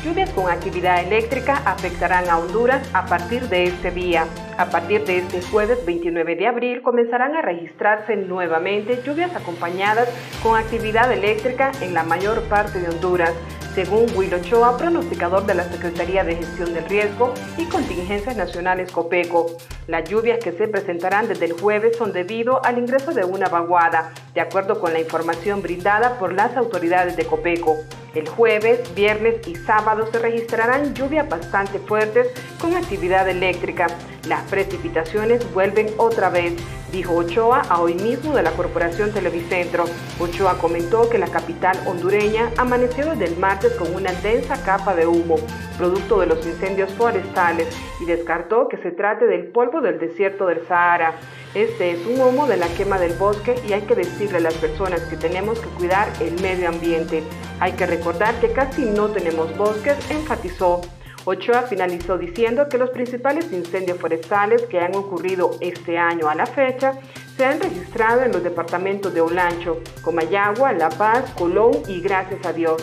Lluvias 0.03 0.31
con 0.31 0.49
actividad 0.49 1.03
eléctrica 1.03 1.57
afectarán 1.57 2.27
a 2.27 2.39
Honduras 2.39 2.89
a 2.93 3.05
partir 3.05 3.47
de 3.49 3.65
este 3.65 3.91
día. 3.91 4.25
A 4.57 4.71
partir 4.71 5.05
de 5.05 5.19
este 5.19 5.39
jueves 5.43 5.85
29 5.85 6.35
de 6.35 6.47
abril 6.47 6.81
comenzarán 6.81 7.35
a 7.35 7.43
registrarse 7.43 8.15
nuevamente 8.15 8.99
lluvias 9.05 9.35
acompañadas 9.35 10.09
con 10.41 10.57
actividad 10.57 11.11
eléctrica 11.13 11.71
en 11.81 11.93
la 11.93 12.01
mayor 12.01 12.41
parte 12.49 12.79
de 12.79 12.89
Honduras. 12.89 13.33
según 13.75 14.07
Will 14.15 14.33
Ochoa, 14.33 14.75
pronosticador 14.75 15.45
de 15.45 15.53
la 15.53 15.63
Secretaría 15.65 16.23
de 16.23 16.37
Gestión 16.37 16.73
del 16.73 16.85
Riesgo 16.85 17.31
y 17.59 17.65
Contingencias 17.65 18.35
Nacionales 18.35 18.91
COPECO. 18.91 19.55
Las 19.85 20.09
lluvias 20.09 20.43
que 20.43 20.51
se 20.51 20.67
presentarán 20.67 21.27
desde 21.27 21.45
el 21.45 21.53
jueves 21.53 21.95
son 21.95 22.11
debido 22.11 22.59
al 22.65 22.79
ingreso 22.79 23.13
de 23.13 23.23
una 23.23 23.49
vaguada, 23.49 24.13
de 24.33 24.41
acuerdo 24.41 24.79
con 24.79 24.93
la 24.93 24.99
información 24.99 25.61
brindada 25.61 26.17
por 26.17 26.33
las 26.33 26.57
autoridades 26.57 27.15
de 27.15 27.25
COPECO. 27.25 27.75
El 28.15 28.27
jueves, 28.27 28.95
viernes 28.95 29.47
y 29.47 29.53
sábado 29.53 30.07
se 30.11 30.17
registrarán 30.17 30.95
lluvias 30.95 31.29
bastante 31.29 31.77
fuertes 31.77 32.29
con 32.59 32.75
actividad 32.75 33.29
eléctrica. 33.29 33.85
Las 34.27 34.46
precipitaciones 34.49 35.51
vuelven 35.53 35.87
otra 35.97 36.29
vez, 36.29 36.53
dijo 36.91 37.15
Ochoa 37.15 37.61
a 37.61 37.81
hoy 37.81 37.93
mismo 37.93 38.33
de 38.33 38.43
la 38.43 38.51
Corporación 38.51 39.11
Televicentro. 39.11 39.85
Ochoa 40.19 40.57
comentó 40.57 41.09
que 41.09 41.17
la 41.17 41.27
capital 41.27 41.77
hondureña 41.85 42.51
amaneció 42.57 43.11
desde 43.11 43.25
el 43.25 43.37
martes 43.37 43.73
con 43.73 43.93
una 43.93 44.11
densa 44.13 44.61
capa 44.63 44.95
de 44.95 45.07
humo, 45.07 45.35
producto 45.77 46.19
de 46.19 46.27
los 46.27 46.45
incendios 46.45 46.91
forestales, 46.93 47.67
y 47.99 48.05
descartó 48.05 48.67
que 48.67 48.77
se 48.77 48.91
trate 48.91 49.25
del 49.25 49.47
polvo 49.47 49.81
del 49.81 49.99
desierto 49.99 50.47
del 50.47 50.65
Sahara. 50.67 51.15
Este 51.53 51.91
es 51.91 52.05
un 52.05 52.19
humo 52.21 52.47
de 52.47 52.57
la 52.57 52.67
quema 52.67 52.99
del 52.99 53.13
bosque 53.13 53.55
y 53.67 53.73
hay 53.73 53.81
que 53.81 53.95
decirle 53.95 54.37
a 54.37 54.41
las 54.41 54.53
personas 54.55 55.01
que 55.01 55.15
tenemos 55.15 55.59
que 55.59 55.69
cuidar 55.69 56.07
el 56.19 56.39
medio 56.41 56.69
ambiente. 56.69 57.23
Hay 57.59 57.73
que 57.73 57.85
recordar 57.85 58.35
que 58.39 58.51
casi 58.51 58.85
no 58.85 59.09
tenemos 59.09 59.55
bosques, 59.57 59.95
enfatizó. 60.11 60.81
Ochoa 61.29 61.63
finalizó 61.63 62.17
diciendo 62.17 62.69
que 62.69 62.77
los 62.77 62.89
principales 62.91 63.51
incendios 63.51 63.99
forestales 63.99 64.61
que 64.61 64.79
han 64.79 64.95
ocurrido 64.95 65.57
este 65.59 65.97
año 65.97 66.29
a 66.29 66.35
la 66.35 66.45
fecha 66.45 66.93
se 67.35 67.43
han 67.43 67.59
registrado 67.59 68.23
en 68.23 68.31
los 68.31 68.41
departamentos 68.41 69.13
de 69.13 69.19
Olancho, 69.19 69.81
Comayagua, 70.01 70.71
La 70.71 70.87
Paz, 70.87 71.29
Colón 71.37 71.73
y 71.89 71.99
Gracias 71.99 72.45
a 72.45 72.53
Dios. 72.53 72.81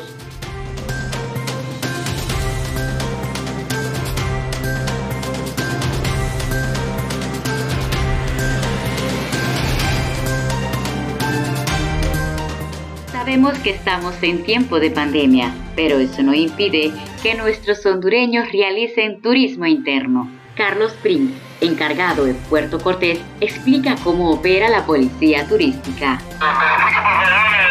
Sabemos 13.10 13.58
que 13.60 13.70
estamos 13.70 14.22
en 14.22 14.44
tiempo 14.44 14.78
de 14.80 14.90
pandemia, 14.90 15.50
pero 15.74 15.96
eso 15.96 16.22
no 16.22 16.34
impide 16.34 16.92
que 17.24 17.34
nuestros 17.34 17.84
hondureños 17.86 18.52
realicen 18.52 19.22
turismo 19.22 19.64
interno. 19.64 20.30
Carlos 20.56 20.92
Prince, 21.02 21.32
encargado 21.62 22.26
de 22.26 22.34
Puerto 22.34 22.78
Cortés, 22.78 23.18
explica 23.40 23.96
cómo 24.04 24.30
opera 24.30 24.68
la 24.68 24.84
policía 24.84 25.48
turística. 25.48 26.20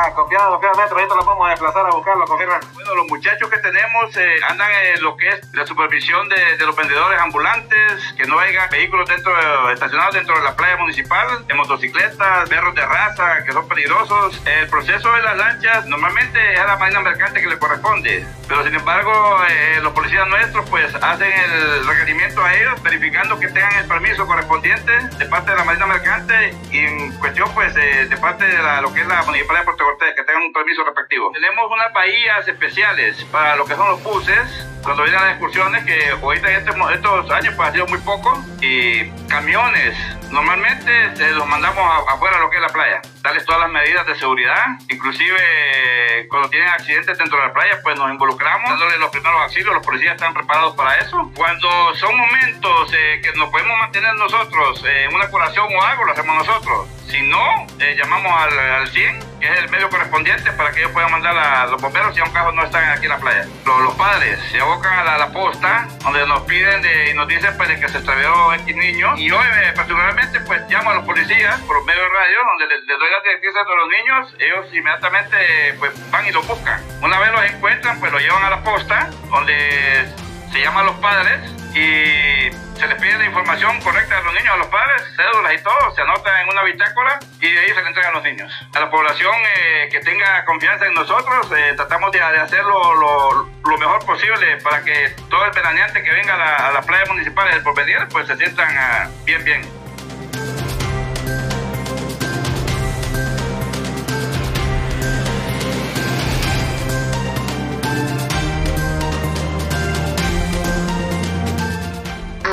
Ah, 0.00 0.12
confiado, 0.14 0.60
metro, 0.60 0.96
ahorita 0.96 1.14
lo 1.16 1.24
vamos 1.24 1.48
a 1.48 1.50
desplazar 1.50 1.84
a 1.84 1.90
buscarlo, 1.90 2.24
confirma. 2.24 2.60
Bueno, 2.74 2.94
los 2.94 3.08
muchachos 3.08 3.50
que 3.50 3.58
tenemos 3.58 4.16
eh, 4.16 4.36
andan 4.48 4.70
en 4.94 5.02
lo 5.02 5.16
que 5.16 5.28
es 5.28 5.52
la 5.52 5.66
supervisión 5.66 6.28
de, 6.28 6.56
de, 6.56 6.66
los 6.66 6.76
vendedores 6.76 7.20
ambulantes, 7.20 8.14
que 8.16 8.24
no 8.26 8.38
haya 8.38 8.68
vehículos 8.68 9.08
dentro 9.08 9.32
estacionados 9.72 10.14
dentro 10.14 10.36
de 10.36 10.44
la 10.44 10.54
playa 10.54 10.76
municipal, 10.76 11.44
de 11.44 11.54
motocicletas, 11.54 12.48
perros 12.48 12.76
de 12.76 12.86
raza, 12.86 13.42
que 13.44 13.50
son 13.50 13.66
peligrosos. 13.66 14.40
El 14.46 14.68
proceso 14.68 15.10
de 15.10 15.22
las 15.22 15.36
lanchas 15.36 15.86
normalmente 15.86 16.54
es 16.54 16.60
a 16.60 16.66
la 16.66 16.76
marina 16.76 17.00
mercante 17.00 17.40
que 17.40 17.48
le 17.48 17.58
corresponde, 17.58 18.24
pero 18.46 18.62
sin 18.62 18.76
embargo 18.76 19.38
eh, 19.50 19.80
los 19.82 19.92
policías 19.94 20.28
nuestros 20.28 20.68
pues 20.70 20.94
hacen 20.94 21.32
el 21.32 21.84
requerimiento 21.84 22.44
a 22.44 22.54
ellos, 22.54 22.80
verificando 22.84 23.36
que 23.40 23.48
tengan 23.48 23.74
el 23.74 23.88
permiso 23.88 24.28
correspondiente 24.28 24.92
de 24.92 25.26
parte 25.26 25.50
de 25.50 25.56
la 25.56 25.64
marina 25.64 25.86
mercante 25.86 26.54
y 26.70 26.78
en 26.78 27.12
cuestión 27.18 27.52
pues 27.52 27.76
eh, 27.76 28.06
de 28.06 28.16
parte 28.18 28.44
de 28.44 28.62
la, 28.62 28.80
lo 28.80 28.94
que 28.94 29.00
es 29.00 29.06
la 29.08 29.22
municipalidad 29.22 29.64
Puerto 29.64 29.87
Que 29.96 30.22
tengan 30.24 30.42
un 30.42 30.52
permiso 30.52 30.84
respectivo. 30.84 31.30
Tenemos 31.32 31.70
unas 31.70 31.92
bahías 31.92 32.46
especiales 32.46 33.24
para 33.32 33.56
lo 33.56 33.64
que 33.64 33.74
son 33.74 33.88
los 33.88 34.02
buses, 34.02 34.66
cuando 34.82 35.02
vienen 35.02 35.20
las 35.20 35.30
excursiones, 35.32 35.84
que 35.84 36.10
ahorita 36.10 36.50
en 36.50 36.68
este, 36.68 36.70
estos 36.94 37.30
años 37.30 37.54
pues 37.56 37.68
ha 37.68 37.72
sido 37.72 37.86
muy 37.86 37.98
poco, 38.00 38.42
y 38.60 39.10
camiones, 39.28 39.96
normalmente 40.30 41.16
se 41.16 41.30
los 41.30 41.46
mandamos 41.46 41.84
afuera 42.08 42.36
a 42.36 42.40
lo 42.40 42.50
que 42.50 42.56
es 42.56 42.62
la 42.62 42.68
playa, 42.68 43.00
darles 43.22 43.44
todas 43.44 43.62
las 43.62 43.70
medidas 43.70 44.06
de 44.06 44.14
seguridad, 44.14 44.66
inclusive 44.88 46.26
cuando 46.28 46.48
tienen 46.50 46.68
accidentes 46.68 47.18
dentro 47.18 47.38
de 47.38 47.46
la 47.46 47.52
playa, 47.52 47.80
pues 47.82 47.98
nos 47.98 48.10
involucramos, 48.10 48.70
dándoles 48.70 48.98
los 48.98 49.10
primeros 49.10 49.40
auxilios, 49.42 49.74
los 49.74 49.84
policías 49.84 50.14
están 50.14 50.34
preparados 50.34 50.74
para 50.74 50.96
eso. 50.96 51.30
Cuando 51.34 51.94
son 51.94 52.16
momentos 52.16 52.92
eh, 52.92 53.20
que 53.22 53.32
nos 53.38 53.50
podemos 53.50 53.78
mantener 53.78 54.14
nosotros 54.14 54.84
eh, 54.86 55.08
una 55.12 55.28
curación 55.28 55.66
o 55.74 55.82
algo, 55.82 56.04
lo 56.04 56.12
hacemos 56.12 56.36
nosotros. 56.36 56.88
Si 57.08 57.22
no, 57.22 57.66
eh, 57.80 57.96
llamamos 57.96 58.30
al, 58.38 58.58
al 58.58 58.88
100, 58.88 59.40
que 59.40 59.46
es 59.50 59.58
el 59.60 59.70
medio 59.70 59.88
correspondiente 59.88 60.52
para 60.52 60.72
que 60.72 60.80
ellos 60.80 60.92
puedan 60.92 61.10
mandar 61.10 61.36
a 61.38 61.66
los 61.66 61.80
bomberos 61.80 62.14
si 62.14 62.20
a 62.20 62.24
un 62.24 62.30
caso 62.32 62.52
no 62.52 62.62
están 62.64 62.84
aquí 62.90 63.04
en 63.04 63.10
la 63.10 63.18
playa. 63.18 63.46
Los, 63.64 63.94
padres 63.94 64.38
se 64.50 64.60
abocan 64.60 65.06
a 65.06 65.16
la, 65.16 65.32
posta, 65.32 65.88
donde 66.04 66.26
nos 66.26 66.42
piden 66.42 66.82
de, 66.82 67.10
y 67.10 67.14
nos 67.14 67.26
dicen 67.26 67.56
pues, 67.56 67.68
que 67.80 67.88
se 67.88 67.98
extravió 67.98 68.52
X 68.54 68.76
niño. 68.76 69.16
Y 69.16 69.30
hoy, 69.30 69.46
eh, 69.62 69.72
particularmente, 69.74 70.40
pues 70.40 70.62
llamo 70.68 70.90
a 70.90 70.94
los 70.96 71.04
policías 71.06 71.58
por 71.62 71.82
medio 71.86 72.02
de 72.02 72.08
radio, 72.08 72.38
donde 72.46 72.74
les, 72.74 72.86
les 72.86 72.98
doy 72.98 73.10
las 73.10 73.22
directrices 73.22 73.62
de 73.66 73.76
los 73.76 73.88
niños. 73.88 74.36
Ellos 74.38 74.74
inmediatamente 74.74 75.36
pues, 75.78 76.10
van 76.10 76.26
y 76.26 76.32
los 76.32 76.46
buscan. 76.46 76.82
Una 77.00 77.18
vez 77.18 77.32
los 77.32 77.42
encuentran, 77.42 77.98
pues 78.00 78.12
los 78.12 78.20
llevan 78.20 78.44
a 78.44 78.50
la 78.50 78.62
posta, 78.62 79.08
donde 79.30 80.06
se 80.52 80.60
llaman 80.60 80.84
a 80.84 80.90
los 80.90 80.96
padres 80.96 81.40
y 81.74 82.67
se 82.78 82.86
les 82.86 83.00
pide 83.00 83.18
la 83.18 83.24
información 83.24 83.80
correcta 83.80 84.18
a 84.18 84.22
los 84.22 84.32
niños, 84.34 84.54
a 84.54 84.56
los 84.56 84.68
padres, 84.68 85.02
cédulas 85.16 85.52
y 85.52 85.62
todo, 85.62 85.94
se 85.94 86.02
anota 86.02 86.42
en 86.42 86.48
una 86.48 86.62
bitácora 86.62 87.18
y 87.40 87.50
de 87.50 87.58
ahí 87.58 87.68
se 87.68 87.82
le 87.82 87.88
entrega 87.88 88.08
a 88.10 88.12
los 88.12 88.22
niños. 88.22 88.52
A 88.74 88.80
la 88.80 88.90
población 88.90 89.34
eh, 89.56 89.88
que 89.90 90.00
tenga 90.00 90.44
confianza 90.44 90.86
en 90.86 90.94
nosotros, 90.94 91.50
eh, 91.56 91.74
tratamos 91.76 92.12
de, 92.12 92.18
de 92.18 92.38
hacerlo 92.38 92.94
lo, 92.94 93.78
mejor 93.78 94.04
posible 94.04 94.56
para 94.58 94.82
que 94.82 95.14
todo 95.30 95.44
el 95.44 95.52
veraneante 95.52 96.02
que 96.02 96.10
venga 96.10 96.34
a 96.34 96.38
la, 96.38 96.54
a 96.68 96.72
la 96.72 96.82
playa 96.82 97.04
municipal 97.06 97.48
del 97.50 97.62
porvenir, 97.62 98.08
pues 98.10 98.26
se 98.26 98.36
sientan 98.36 98.68
uh, 98.76 99.24
bien, 99.24 99.44
bien. 99.44 99.77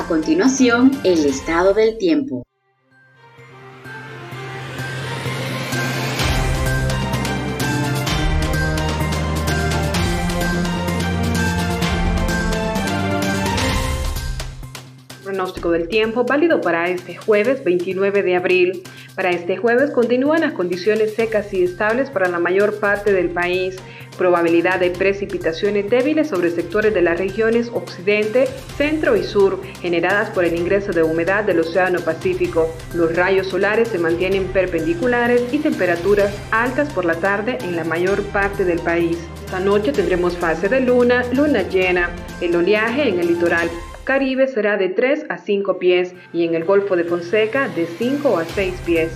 A 0.05 0.07
continuación, 0.07 0.91
el 1.03 1.25
estado 1.25 1.73
del 1.73 1.97
tiempo. 1.97 2.43
Pronóstico 15.35 15.71
del 15.71 15.89
tiempo 15.89 16.23
válido 16.23 16.61
para 16.61 16.89
este 16.89 17.17
jueves 17.17 17.61
29 17.61 18.23
de 18.23 18.37
abril. 18.37 18.83
Para 19.15 19.31
este 19.31 19.57
jueves 19.57 19.91
continúan 19.91 20.39
las 20.39 20.53
condiciones 20.53 21.13
secas 21.13 21.53
y 21.53 21.61
estables 21.61 22.09
para 22.09 22.29
la 22.29 22.39
mayor 22.39 22.79
parte 22.79 23.11
del 23.11 23.31
país. 23.31 23.75
Probabilidad 24.17 24.79
de 24.79 24.91
precipitaciones 24.91 25.89
débiles 25.89 26.29
sobre 26.29 26.51
sectores 26.51 26.93
de 26.93 27.01
las 27.01 27.17
regiones 27.17 27.69
occidente, 27.73 28.47
centro 28.77 29.17
y 29.17 29.23
sur, 29.25 29.59
generadas 29.81 30.29
por 30.29 30.45
el 30.45 30.55
ingreso 30.55 30.93
de 30.93 31.03
humedad 31.03 31.43
del 31.43 31.59
Océano 31.59 31.99
Pacífico. 31.99 32.73
Los 32.93 33.13
rayos 33.13 33.47
solares 33.47 33.89
se 33.89 33.99
mantienen 33.99 34.45
perpendiculares 34.45 35.43
y 35.51 35.57
temperaturas 35.57 36.33
altas 36.51 36.93
por 36.93 37.03
la 37.03 37.15
tarde 37.15 37.57
en 37.61 37.75
la 37.75 37.83
mayor 37.83 38.23
parte 38.27 38.63
del 38.63 38.79
país. 38.79 39.17
Esta 39.43 39.59
noche 39.59 39.91
tendremos 39.91 40.37
fase 40.37 40.69
de 40.69 40.79
luna, 40.79 41.25
luna 41.33 41.63
llena. 41.63 42.09
El 42.39 42.55
oleaje 42.55 43.09
en 43.09 43.19
el 43.19 43.27
litoral 43.27 43.69
Caribe 44.05 44.47
será 44.47 44.77
de 44.77 44.89
3 44.89 45.25
a 45.29 45.39
5 45.39 45.79
pies 45.79 46.13
y 46.31 46.43
en 46.43 46.53
el 46.53 46.63
Golfo 46.63 46.95
de 46.95 47.05
Fonseca 47.05 47.67
de 47.69 47.87
5 47.87 48.37
a 48.37 48.45
6 48.45 48.75
pies. 48.85 49.11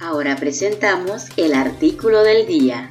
Ahora 0.00 0.34
presentamos 0.34 1.28
el 1.36 1.54
artículo 1.54 2.24
del 2.24 2.44
día. 2.48 2.90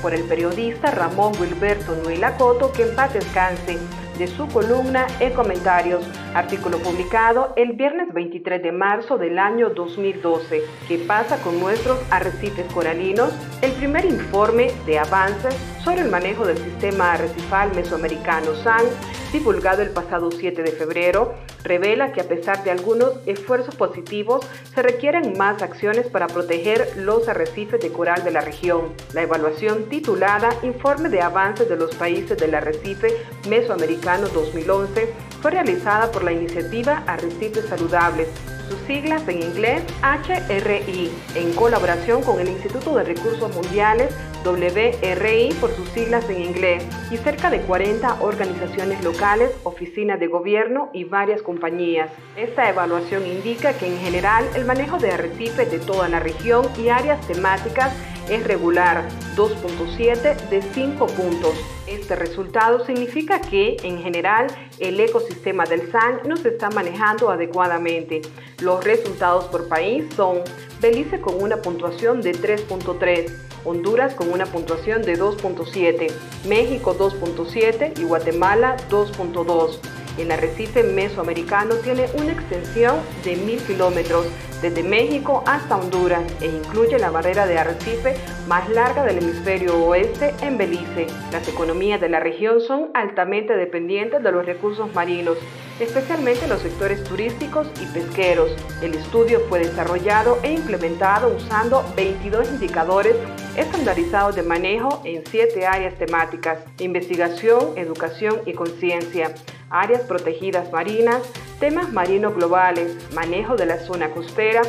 Por 0.00 0.12
el 0.12 0.24
periodista 0.24 0.90
Ramón 0.90 1.34
Wilberto 1.40 1.94
Nuela 1.94 2.36
Coto, 2.36 2.72
que 2.72 2.82
en 2.82 2.96
paz 2.96 3.14
descanse, 3.14 3.78
de 4.18 4.26
su 4.26 4.48
columna 4.48 5.06
en 5.20 5.32
comentarios 5.34 6.04
Artículo 6.34 6.78
publicado 6.78 7.52
el 7.56 7.72
viernes 7.74 8.14
23 8.14 8.62
de 8.62 8.72
marzo 8.72 9.18
del 9.18 9.38
año 9.38 9.68
2012. 9.68 10.62
¿Qué 10.88 10.96
pasa 10.98 11.36
con 11.42 11.60
nuestros 11.60 11.98
arrecifes 12.10 12.72
coralinos? 12.72 13.34
El 13.60 13.72
primer 13.72 14.06
informe 14.06 14.72
de 14.86 14.98
avances 14.98 15.54
sobre 15.84 16.00
el 16.00 16.10
manejo 16.10 16.46
del 16.46 16.56
sistema 16.56 17.12
arrecifal 17.12 17.74
mesoamericano 17.74 18.54
SAN, 18.54 18.84
divulgado 19.30 19.82
el 19.82 19.90
pasado 19.90 20.30
7 20.30 20.62
de 20.62 20.72
febrero, 20.72 21.34
revela 21.64 22.12
que 22.12 22.20
a 22.20 22.28
pesar 22.28 22.64
de 22.64 22.70
algunos 22.70 23.12
esfuerzos 23.26 23.74
positivos, 23.74 24.46
se 24.74 24.82
requieren 24.82 25.36
más 25.36 25.62
acciones 25.62 26.06
para 26.06 26.28
proteger 26.28 26.94
los 26.96 27.28
arrecifes 27.28 27.80
de 27.80 27.92
coral 27.92 28.24
de 28.24 28.30
la 28.30 28.40
región. 28.40 28.92
La 29.12 29.22
evaluación 29.22 29.88
titulada 29.88 30.50
Informe 30.62 31.08
de 31.08 31.20
avances 31.20 31.68
de 31.68 31.76
los 31.76 31.94
países 31.94 32.38
del 32.38 32.54
arrecife 32.54 33.08
mesoamericano 33.48 34.28
2011 34.28 35.12
fue 35.40 35.50
realizada 35.50 36.12
por 36.12 36.21
la 36.22 36.32
iniciativa 36.32 37.02
Arrecifes 37.06 37.66
Saludables, 37.68 38.28
sus 38.68 38.78
siglas 38.86 39.26
en 39.28 39.42
inglés 39.42 39.82
HRI, 40.02 41.10
en 41.34 41.52
colaboración 41.54 42.22
con 42.22 42.40
el 42.40 42.48
Instituto 42.48 42.94
de 42.94 43.04
Recursos 43.04 43.54
Mundiales 43.54 44.14
WRI 44.44 45.54
por 45.60 45.70
sus 45.72 45.88
siglas 45.90 46.28
en 46.28 46.42
inglés 46.42 46.84
y 47.10 47.16
cerca 47.16 47.50
de 47.50 47.60
40 47.60 48.22
organizaciones 48.22 49.02
locales, 49.04 49.50
oficinas 49.64 50.18
de 50.18 50.26
gobierno 50.26 50.90
y 50.92 51.04
varias 51.04 51.42
compañías. 51.42 52.10
Esta 52.36 52.68
evaluación 52.68 53.26
indica 53.26 53.74
que 53.74 53.86
en 53.86 53.98
general 53.98 54.44
el 54.54 54.64
manejo 54.64 54.98
de 54.98 55.12
arrecifes 55.12 55.70
de 55.70 55.78
toda 55.78 56.08
la 56.08 56.20
región 56.20 56.66
y 56.78 56.88
áreas 56.88 57.24
temáticas 57.26 57.92
es 58.28 58.44
regular, 58.44 59.08
2.7 59.36 60.48
de 60.48 60.62
5 60.62 61.06
puntos. 61.06 61.54
Este 61.86 62.16
resultado 62.16 62.84
significa 62.84 63.40
que, 63.40 63.76
en 63.82 64.02
general, 64.02 64.46
el 64.78 64.98
ecosistema 65.00 65.64
del 65.64 65.90
SAN 65.90 66.20
no 66.26 66.36
se 66.36 66.48
está 66.48 66.70
manejando 66.70 67.30
adecuadamente. 67.30 68.22
Los 68.60 68.84
resultados 68.84 69.44
por 69.46 69.68
país 69.68 70.04
son 70.16 70.42
Belice 70.80 71.20
con 71.20 71.42
una 71.42 71.62
puntuación 71.62 72.22
de 72.22 72.32
3.3, 72.32 73.32
Honduras 73.64 74.14
con 74.14 74.32
una 74.32 74.46
puntuación 74.46 75.02
de 75.02 75.18
2.7, 75.18 76.10
México 76.48 76.96
2.7 76.98 77.98
y 77.98 78.04
Guatemala 78.04 78.76
2.2. 78.90 80.01
El 80.18 80.30
arrecife 80.30 80.82
mesoamericano 80.82 81.76
tiene 81.76 82.06
una 82.14 82.32
extensión 82.32 82.96
de 83.24 83.36
mil 83.36 83.60
kilómetros 83.62 84.26
desde 84.62 84.82
México 84.84 85.42
hasta 85.46 85.76
Honduras 85.76 86.22
e 86.40 86.46
incluye 86.46 86.98
la 86.98 87.10
barrera 87.10 87.46
de 87.46 87.58
arrecife 87.58 88.14
más 88.46 88.68
larga 88.70 89.04
del 89.04 89.18
hemisferio 89.18 89.76
oeste 89.84 90.34
en 90.40 90.56
Belice. 90.56 91.08
Las 91.32 91.48
economías 91.48 92.00
de 92.00 92.08
la 92.08 92.20
región 92.20 92.60
son 92.60 92.90
altamente 92.94 93.56
dependientes 93.56 94.22
de 94.22 94.30
los 94.30 94.46
recursos 94.46 94.94
marinos, 94.94 95.36
especialmente 95.80 96.46
los 96.46 96.62
sectores 96.62 97.02
turísticos 97.02 97.66
y 97.80 97.86
pesqueros. 97.86 98.52
El 98.82 98.94
estudio 98.94 99.40
fue 99.48 99.58
desarrollado 99.58 100.38
e 100.44 100.52
implementado 100.52 101.34
usando 101.34 101.84
22 101.96 102.48
indicadores 102.52 103.16
estandarizados 103.56 104.36
de 104.36 104.44
manejo 104.44 105.02
en 105.04 105.24
siete 105.26 105.66
áreas 105.66 105.98
temáticas, 105.98 106.60
investigación, 106.78 107.76
educación 107.76 108.40
y 108.46 108.52
conciencia 108.52 109.34
áreas 109.72 110.02
protegidas 110.02 110.70
marinas, 110.70 111.22
temas 111.58 111.92
marinos 111.92 112.34
globales, 112.34 112.96
manejo 113.12 113.56
de 113.56 113.66
la 113.66 113.78
zona 113.78 114.10
costera, 114.10 114.62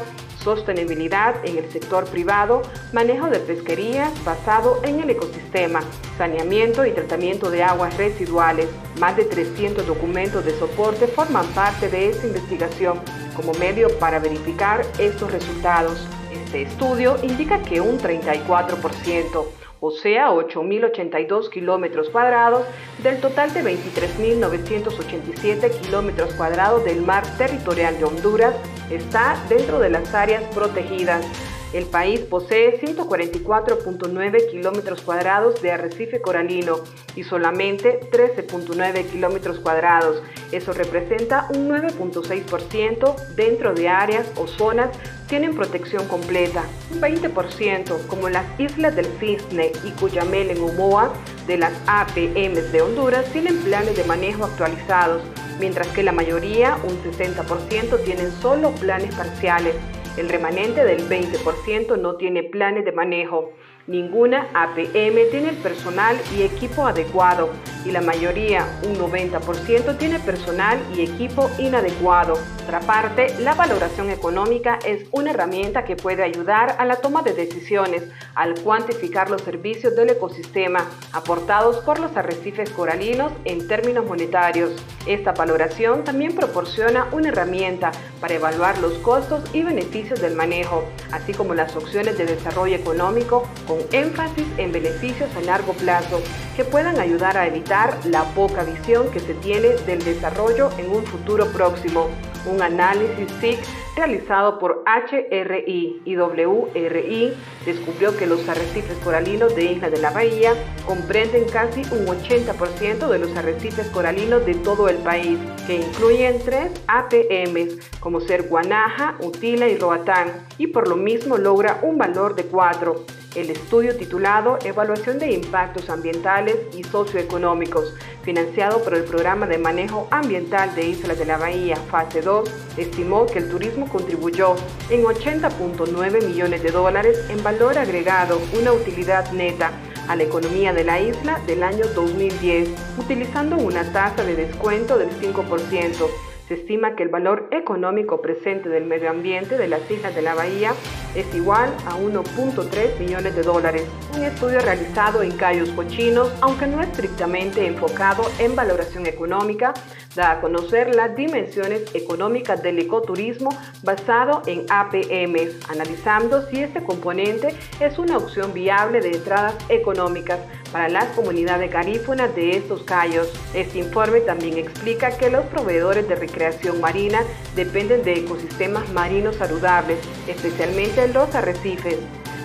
sostenibilidad 0.43 1.35
en 1.45 1.57
el 1.57 1.71
sector 1.71 2.05
privado, 2.05 2.61
manejo 2.91 3.27
de 3.27 3.39
pesquería 3.39 4.11
basado 4.25 4.81
en 4.83 4.99
el 4.99 5.09
ecosistema, 5.09 5.81
saneamiento 6.17 6.85
y 6.85 6.91
tratamiento 6.91 7.49
de 7.49 7.63
aguas 7.63 7.95
residuales. 7.97 8.67
Más 8.99 9.15
de 9.15 9.25
300 9.25 9.85
documentos 9.87 10.43
de 10.45 10.57
soporte 10.57 11.07
forman 11.07 11.47
parte 11.47 11.89
de 11.89 12.09
esta 12.09 12.27
investigación 12.27 12.99
como 13.35 13.53
medio 13.53 13.87
para 13.99 14.19
verificar 14.19 14.85
estos 14.99 15.31
resultados. 15.31 16.07
Este 16.31 16.63
estudio 16.63 17.17
indica 17.23 17.61
que 17.61 17.81
un 17.81 17.99
34% 17.99 19.62
o 19.85 19.91
sea 19.91 20.31
8.082 20.31 21.49
kilómetros 21.49 22.09
cuadrados 22.09 22.65
del 22.99 23.19
total 23.19 23.53
de 23.53 23.63
23.987 23.63 25.81
kilómetros 25.81 26.33
cuadrados 26.35 26.85
del 26.85 27.01
mar 27.01 27.25
territorial 27.37 27.97
de 27.97 28.05
Honduras, 28.05 28.55
está 28.89 29.35
dentro 29.49 29.79
de 29.79 29.89
las 29.89 30.13
áreas 30.13 30.43
protegidas. 30.55 31.25
El 31.73 31.85
país 31.85 32.19
posee 32.19 32.79
144.9 32.79 34.51
kilómetros 34.51 35.01
cuadrados 35.01 35.59
de 35.63 35.71
arrecife 35.71 36.21
coralino 36.21 36.75
y 37.15 37.23
solamente 37.23 37.99
13.9 38.11 39.05
kilómetros 39.07 39.59
cuadrados. 39.59 40.21
Eso 40.51 40.71
representa 40.73 41.47
un 41.55 41.69
9.6% 41.69 43.15
dentro 43.35 43.73
de 43.73 43.89
áreas 43.89 44.27
o 44.35 44.45
zonas 44.45 44.89
tienen 45.27 45.55
protección 45.55 46.07
completa. 46.07 46.63
Un 46.91 47.01
20%, 47.01 48.05
como 48.05 48.29
las 48.29 48.45
islas 48.59 48.95
del 48.95 49.07
Cisne 49.19 49.71
y 49.83 49.89
Cuyamel 49.99 50.51
en 50.51 50.61
Omoa, 50.61 51.11
de 51.47 51.57
las 51.57 51.73
APMs 51.87 52.71
de 52.71 52.81
Honduras, 52.83 53.25
tienen 53.33 53.57
planes 53.63 53.97
de 53.97 54.03
manejo 54.03 54.45
actualizados, 54.45 55.23
mientras 55.59 55.87
que 55.87 56.03
la 56.03 56.11
mayoría, 56.11 56.77
un 56.83 57.01
60%, 57.01 58.03
tienen 58.03 58.31
solo 58.41 58.71
planes 58.73 59.15
parciales. 59.15 59.73
El 60.15 60.29
remanente 60.29 60.83
del 60.83 61.09
20% 61.09 61.97
no 61.97 62.17
tiene 62.17 62.43
planes 62.43 62.85
de 62.85 62.91
manejo. 62.91 63.51
Ninguna 63.85 64.47
APM 64.53 65.29
tiene 65.29 65.49
el 65.49 65.57
personal 65.57 66.15
y 66.37 66.43
equipo 66.43 66.87
adecuado 66.87 67.49
y 67.83 67.91
la 67.91 67.99
mayoría, 67.99 68.65
un 68.87 68.95
90%, 68.95 69.97
tiene 69.97 70.19
personal 70.19 70.79
y 70.95 71.01
equipo 71.01 71.51
inadecuado. 71.59 72.35
Por 72.35 72.63
otra 72.63 72.79
parte, 72.79 73.27
la 73.39 73.55
valoración 73.55 74.09
económica 74.09 74.79
es 74.85 75.05
una 75.11 75.31
herramienta 75.31 75.83
que 75.83 75.97
puede 75.97 76.23
ayudar 76.23 76.77
a 76.79 76.85
la 76.85 76.95
toma 76.95 77.23
de 77.23 77.33
decisiones 77.33 78.03
al 78.35 78.57
cuantificar 78.61 79.29
los 79.29 79.41
servicios 79.41 79.97
del 79.97 80.11
ecosistema 80.11 80.89
aportados 81.11 81.79
por 81.79 81.99
los 81.99 82.15
arrecifes 82.15 82.69
coralinos 82.69 83.33
en 83.43 83.67
términos 83.67 84.05
monetarios. 84.05 84.71
Esta 85.05 85.33
valoración 85.33 86.05
también 86.05 86.35
proporciona 86.35 87.09
una 87.11 87.27
herramienta 87.27 87.91
para 88.21 88.35
evaluar 88.35 88.77
los 88.77 88.93
costos 88.99 89.43
y 89.53 89.61
beneficios 89.61 90.21
del 90.21 90.35
manejo, 90.35 90.85
así 91.11 91.33
como 91.33 91.53
las 91.53 91.75
opciones 91.75 92.17
de 92.17 92.25
desarrollo 92.25 92.77
económico 92.77 93.45
con 93.73 93.81
énfasis 93.91 94.45
en 94.57 94.71
beneficios 94.71 95.35
a 95.35 95.41
largo 95.41 95.73
plazo 95.73 96.21
que 96.55 96.63
puedan 96.63 96.99
ayudar 96.99 97.37
a 97.37 97.47
evitar 97.47 97.97
la 98.05 98.23
poca 98.35 98.63
visión 98.63 99.09
que 99.09 99.19
se 99.19 99.33
tiene 99.35 99.69
del 99.87 100.03
desarrollo 100.03 100.69
en 100.77 100.91
un 100.91 101.03
futuro 101.05 101.47
próximo. 101.51 102.09
Un 102.45 102.61
análisis 102.61 103.31
SIC 103.39 103.57
realizado 103.95 104.59
por 104.59 104.83
HRI 104.85 106.01
y 106.05 106.17
WRI 106.17 107.33
descubrió 107.65 108.15
que 108.15 108.27
los 108.27 108.47
arrecifes 108.47 108.97
coralinos 108.97 109.55
de 109.55 109.63
Isla 109.65 109.89
de 109.89 109.99
la 109.99 110.11
Bahía 110.11 110.53
comprenden 110.85 111.45
casi 111.45 111.81
un 111.93 112.05
80% 112.05 113.07
de 113.07 113.19
los 113.19 113.35
arrecifes 113.35 113.87
coralinos 113.87 114.45
de 114.45 114.55
todo 114.55 114.89
el 114.89 114.97
país, 114.97 115.39
que 115.65 115.75
incluyen 115.75 116.39
tres 116.43 116.71
APMs, 116.87 117.77
como 117.99 118.19
ser 118.19 118.49
Guanaja, 118.49 119.15
Utila 119.21 119.67
y 119.67 119.77
Roatán, 119.77 120.45
y 120.57 120.67
por 120.67 120.87
lo 120.87 120.97
mismo 120.97 121.37
logra 121.37 121.79
un 121.81 121.97
valor 121.97 122.35
de 122.35 122.43
4. 122.43 123.22
El 123.35 123.49
estudio 123.49 123.95
titulado 123.97 124.59
Evaluación 124.63 125.17
de 125.17 125.31
Impactos 125.31 125.89
Ambientales 125.89 126.55
y 126.77 126.83
Socioeconómicos, 126.83 127.95
financiado 128.21 128.83
por 128.83 128.93
el 128.93 129.05
Programa 129.05 129.47
de 129.47 129.57
Manejo 129.57 130.07
Ambiental 130.11 130.75
de 130.75 130.89
Islas 130.89 131.17
de 131.17 131.25
la 131.25 131.37
Bahía, 131.37 131.75
fase 131.75 132.21
2, 132.21 132.47
estimó 132.77 133.25
que 133.25 133.39
el 133.39 133.49
turismo 133.49 133.89
contribuyó 133.89 134.55
en 134.91 135.03
80.9 135.03 136.27
millones 136.27 136.61
de 136.61 136.69
dólares 136.69 137.25
en 137.29 137.41
valor 137.41 137.79
agregado, 137.79 138.39
una 138.59 138.71
utilidad 138.71 139.31
neta 139.31 139.71
a 140.07 140.15
la 140.15 140.23
economía 140.23 140.71
de 140.71 140.83
la 140.83 140.99
isla 140.99 141.39
del 141.47 141.63
año 141.63 141.87
2010, 141.95 142.69
utilizando 142.99 143.57
una 143.57 143.91
tasa 143.91 144.23
de 144.23 144.35
descuento 144.35 144.95
del 144.99 145.09
5%. 145.09 146.32
Se 146.47 146.55
estima 146.55 146.95
que 146.95 147.03
el 147.03 147.09
valor 147.09 147.47
económico 147.51 148.21
presente 148.21 148.67
del 148.67 148.83
medio 148.83 149.09
ambiente 149.09 149.57
de 149.57 149.69
las 149.69 149.89
islas 149.89 150.13
de 150.13 150.21
la 150.21 150.35
bahía 150.35 150.73
es 151.15 151.33
igual 151.33 151.73
a 151.85 151.95
1.3 151.95 152.99
millones 152.99 153.33
de 153.33 153.43
dólares. 153.43 153.87
Un 154.13 154.23
estudio 154.23 154.59
realizado 154.59 155.23
en 155.23 155.31
Cayos 155.37 155.69
Cochinos, 155.69 156.33
aunque 156.41 156.67
no 156.67 156.81
estrictamente 156.81 157.65
enfocado 157.65 158.23
en 158.39 158.57
valoración 158.57 159.05
económica, 159.05 159.73
da 160.15 160.31
a 160.31 160.41
conocer 160.41 160.95
las 160.95 161.15
dimensiones 161.15 161.83
económicas 161.93 162.61
del 162.61 162.79
ecoturismo 162.79 163.49
basado 163.83 164.41
en 164.45 164.65
APMs, 164.69 165.69
analizando 165.69 166.47
si 166.47 166.61
este 166.61 166.83
componente 166.83 167.55
es 167.79 167.97
una 167.97 168.17
opción 168.17 168.53
viable 168.53 169.01
de 169.01 169.11
entradas 169.11 169.55
económicas 169.69 170.39
para 170.71 170.89
las 170.89 171.05
comunidades 171.15 171.71
garífunas 171.71 172.35
de 172.35 172.57
estos 172.57 172.83
cayos. 172.83 173.31
Este 173.53 173.79
informe 173.79 174.21
también 174.21 174.57
explica 174.57 175.17
que 175.17 175.29
los 175.29 175.45
proveedores 175.45 176.07
de 176.07 176.15
recreación 176.15 176.81
marina 176.81 177.21
dependen 177.55 178.03
de 178.03 178.13
ecosistemas 178.13 178.89
marinos 178.91 179.35
saludables, 179.35 179.99
especialmente 180.27 181.07
los 181.09 181.33
arrecifes. 181.35 181.97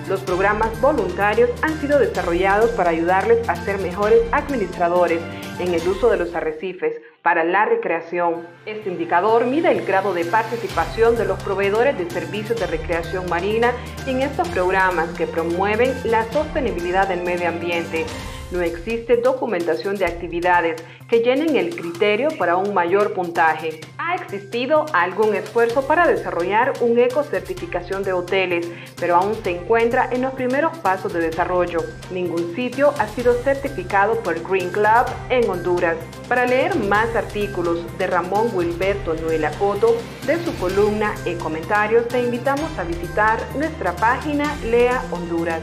Los 0.08 0.20
programas 0.22 0.80
voluntarios 0.80 1.50
han 1.60 1.78
sido 1.80 1.98
desarrollados 1.98 2.70
para 2.70 2.90
ayudarles 2.90 3.46
a 3.46 3.56
ser 3.56 3.78
mejores 3.78 4.20
administradores 4.32 5.20
en 5.58 5.74
el 5.74 5.86
uso 5.88 6.10
de 6.10 6.16
los 6.16 6.34
arrecifes 6.34 6.94
para 7.22 7.44
la 7.44 7.66
recreación. 7.66 8.46
Este 8.66 8.90
indicador 8.90 9.46
mide 9.46 9.70
el 9.70 9.84
grado 9.84 10.14
de 10.14 10.24
participación 10.24 11.16
de 11.16 11.24
los 11.24 11.42
proveedores 11.42 11.98
de 11.98 12.08
servicios 12.10 12.58
de 12.58 12.66
recreación 12.66 13.28
marina 13.28 13.72
en 14.06 14.22
estos 14.22 14.48
programas 14.48 15.10
que 15.10 15.26
promueven 15.26 15.94
la 16.04 16.30
sostenibilidad 16.32 17.08
del 17.08 17.22
medio 17.22 17.48
ambiente 17.48 18.06
no 18.50 18.60
existe 18.60 19.16
documentación 19.18 19.96
de 19.96 20.06
actividades 20.06 20.82
que 21.08 21.20
llenen 21.20 21.56
el 21.56 21.74
criterio 21.74 22.28
para 22.38 22.56
un 22.56 22.74
mayor 22.74 23.14
puntaje. 23.14 23.80
Ha 23.98 24.14
existido 24.14 24.86
algún 24.92 25.34
esfuerzo 25.34 25.86
para 25.86 26.06
desarrollar 26.06 26.72
un 26.80 26.98
eco-certificación 26.98 28.02
de 28.02 28.12
hoteles, 28.12 28.68
pero 28.98 29.16
aún 29.16 29.34
se 29.42 29.50
encuentra 29.50 30.08
en 30.12 30.22
los 30.22 30.32
primeros 30.34 30.76
pasos 30.78 31.12
de 31.12 31.20
desarrollo. 31.20 31.80
Ningún 32.10 32.54
sitio 32.54 32.92
ha 32.98 33.08
sido 33.08 33.34
certificado 33.42 34.20
por 34.20 34.40
Green 34.48 34.70
Club 34.70 35.06
en 35.30 35.48
Honduras. 35.48 35.96
Para 36.28 36.46
leer 36.46 36.76
más 36.76 37.14
artículos 37.16 37.80
de 37.98 38.06
Ramón 38.06 38.50
Wilberto 38.54 39.14
Noela 39.14 39.50
Coto, 39.52 39.96
de 40.26 40.42
su 40.44 40.54
columna 40.58 41.14
y 41.24 41.34
comentarios, 41.34 42.06
te 42.08 42.20
invitamos 42.22 42.78
a 42.78 42.84
visitar 42.84 43.40
nuestra 43.56 43.94
página 43.96 44.54
Lea 44.64 45.02
Honduras. 45.10 45.62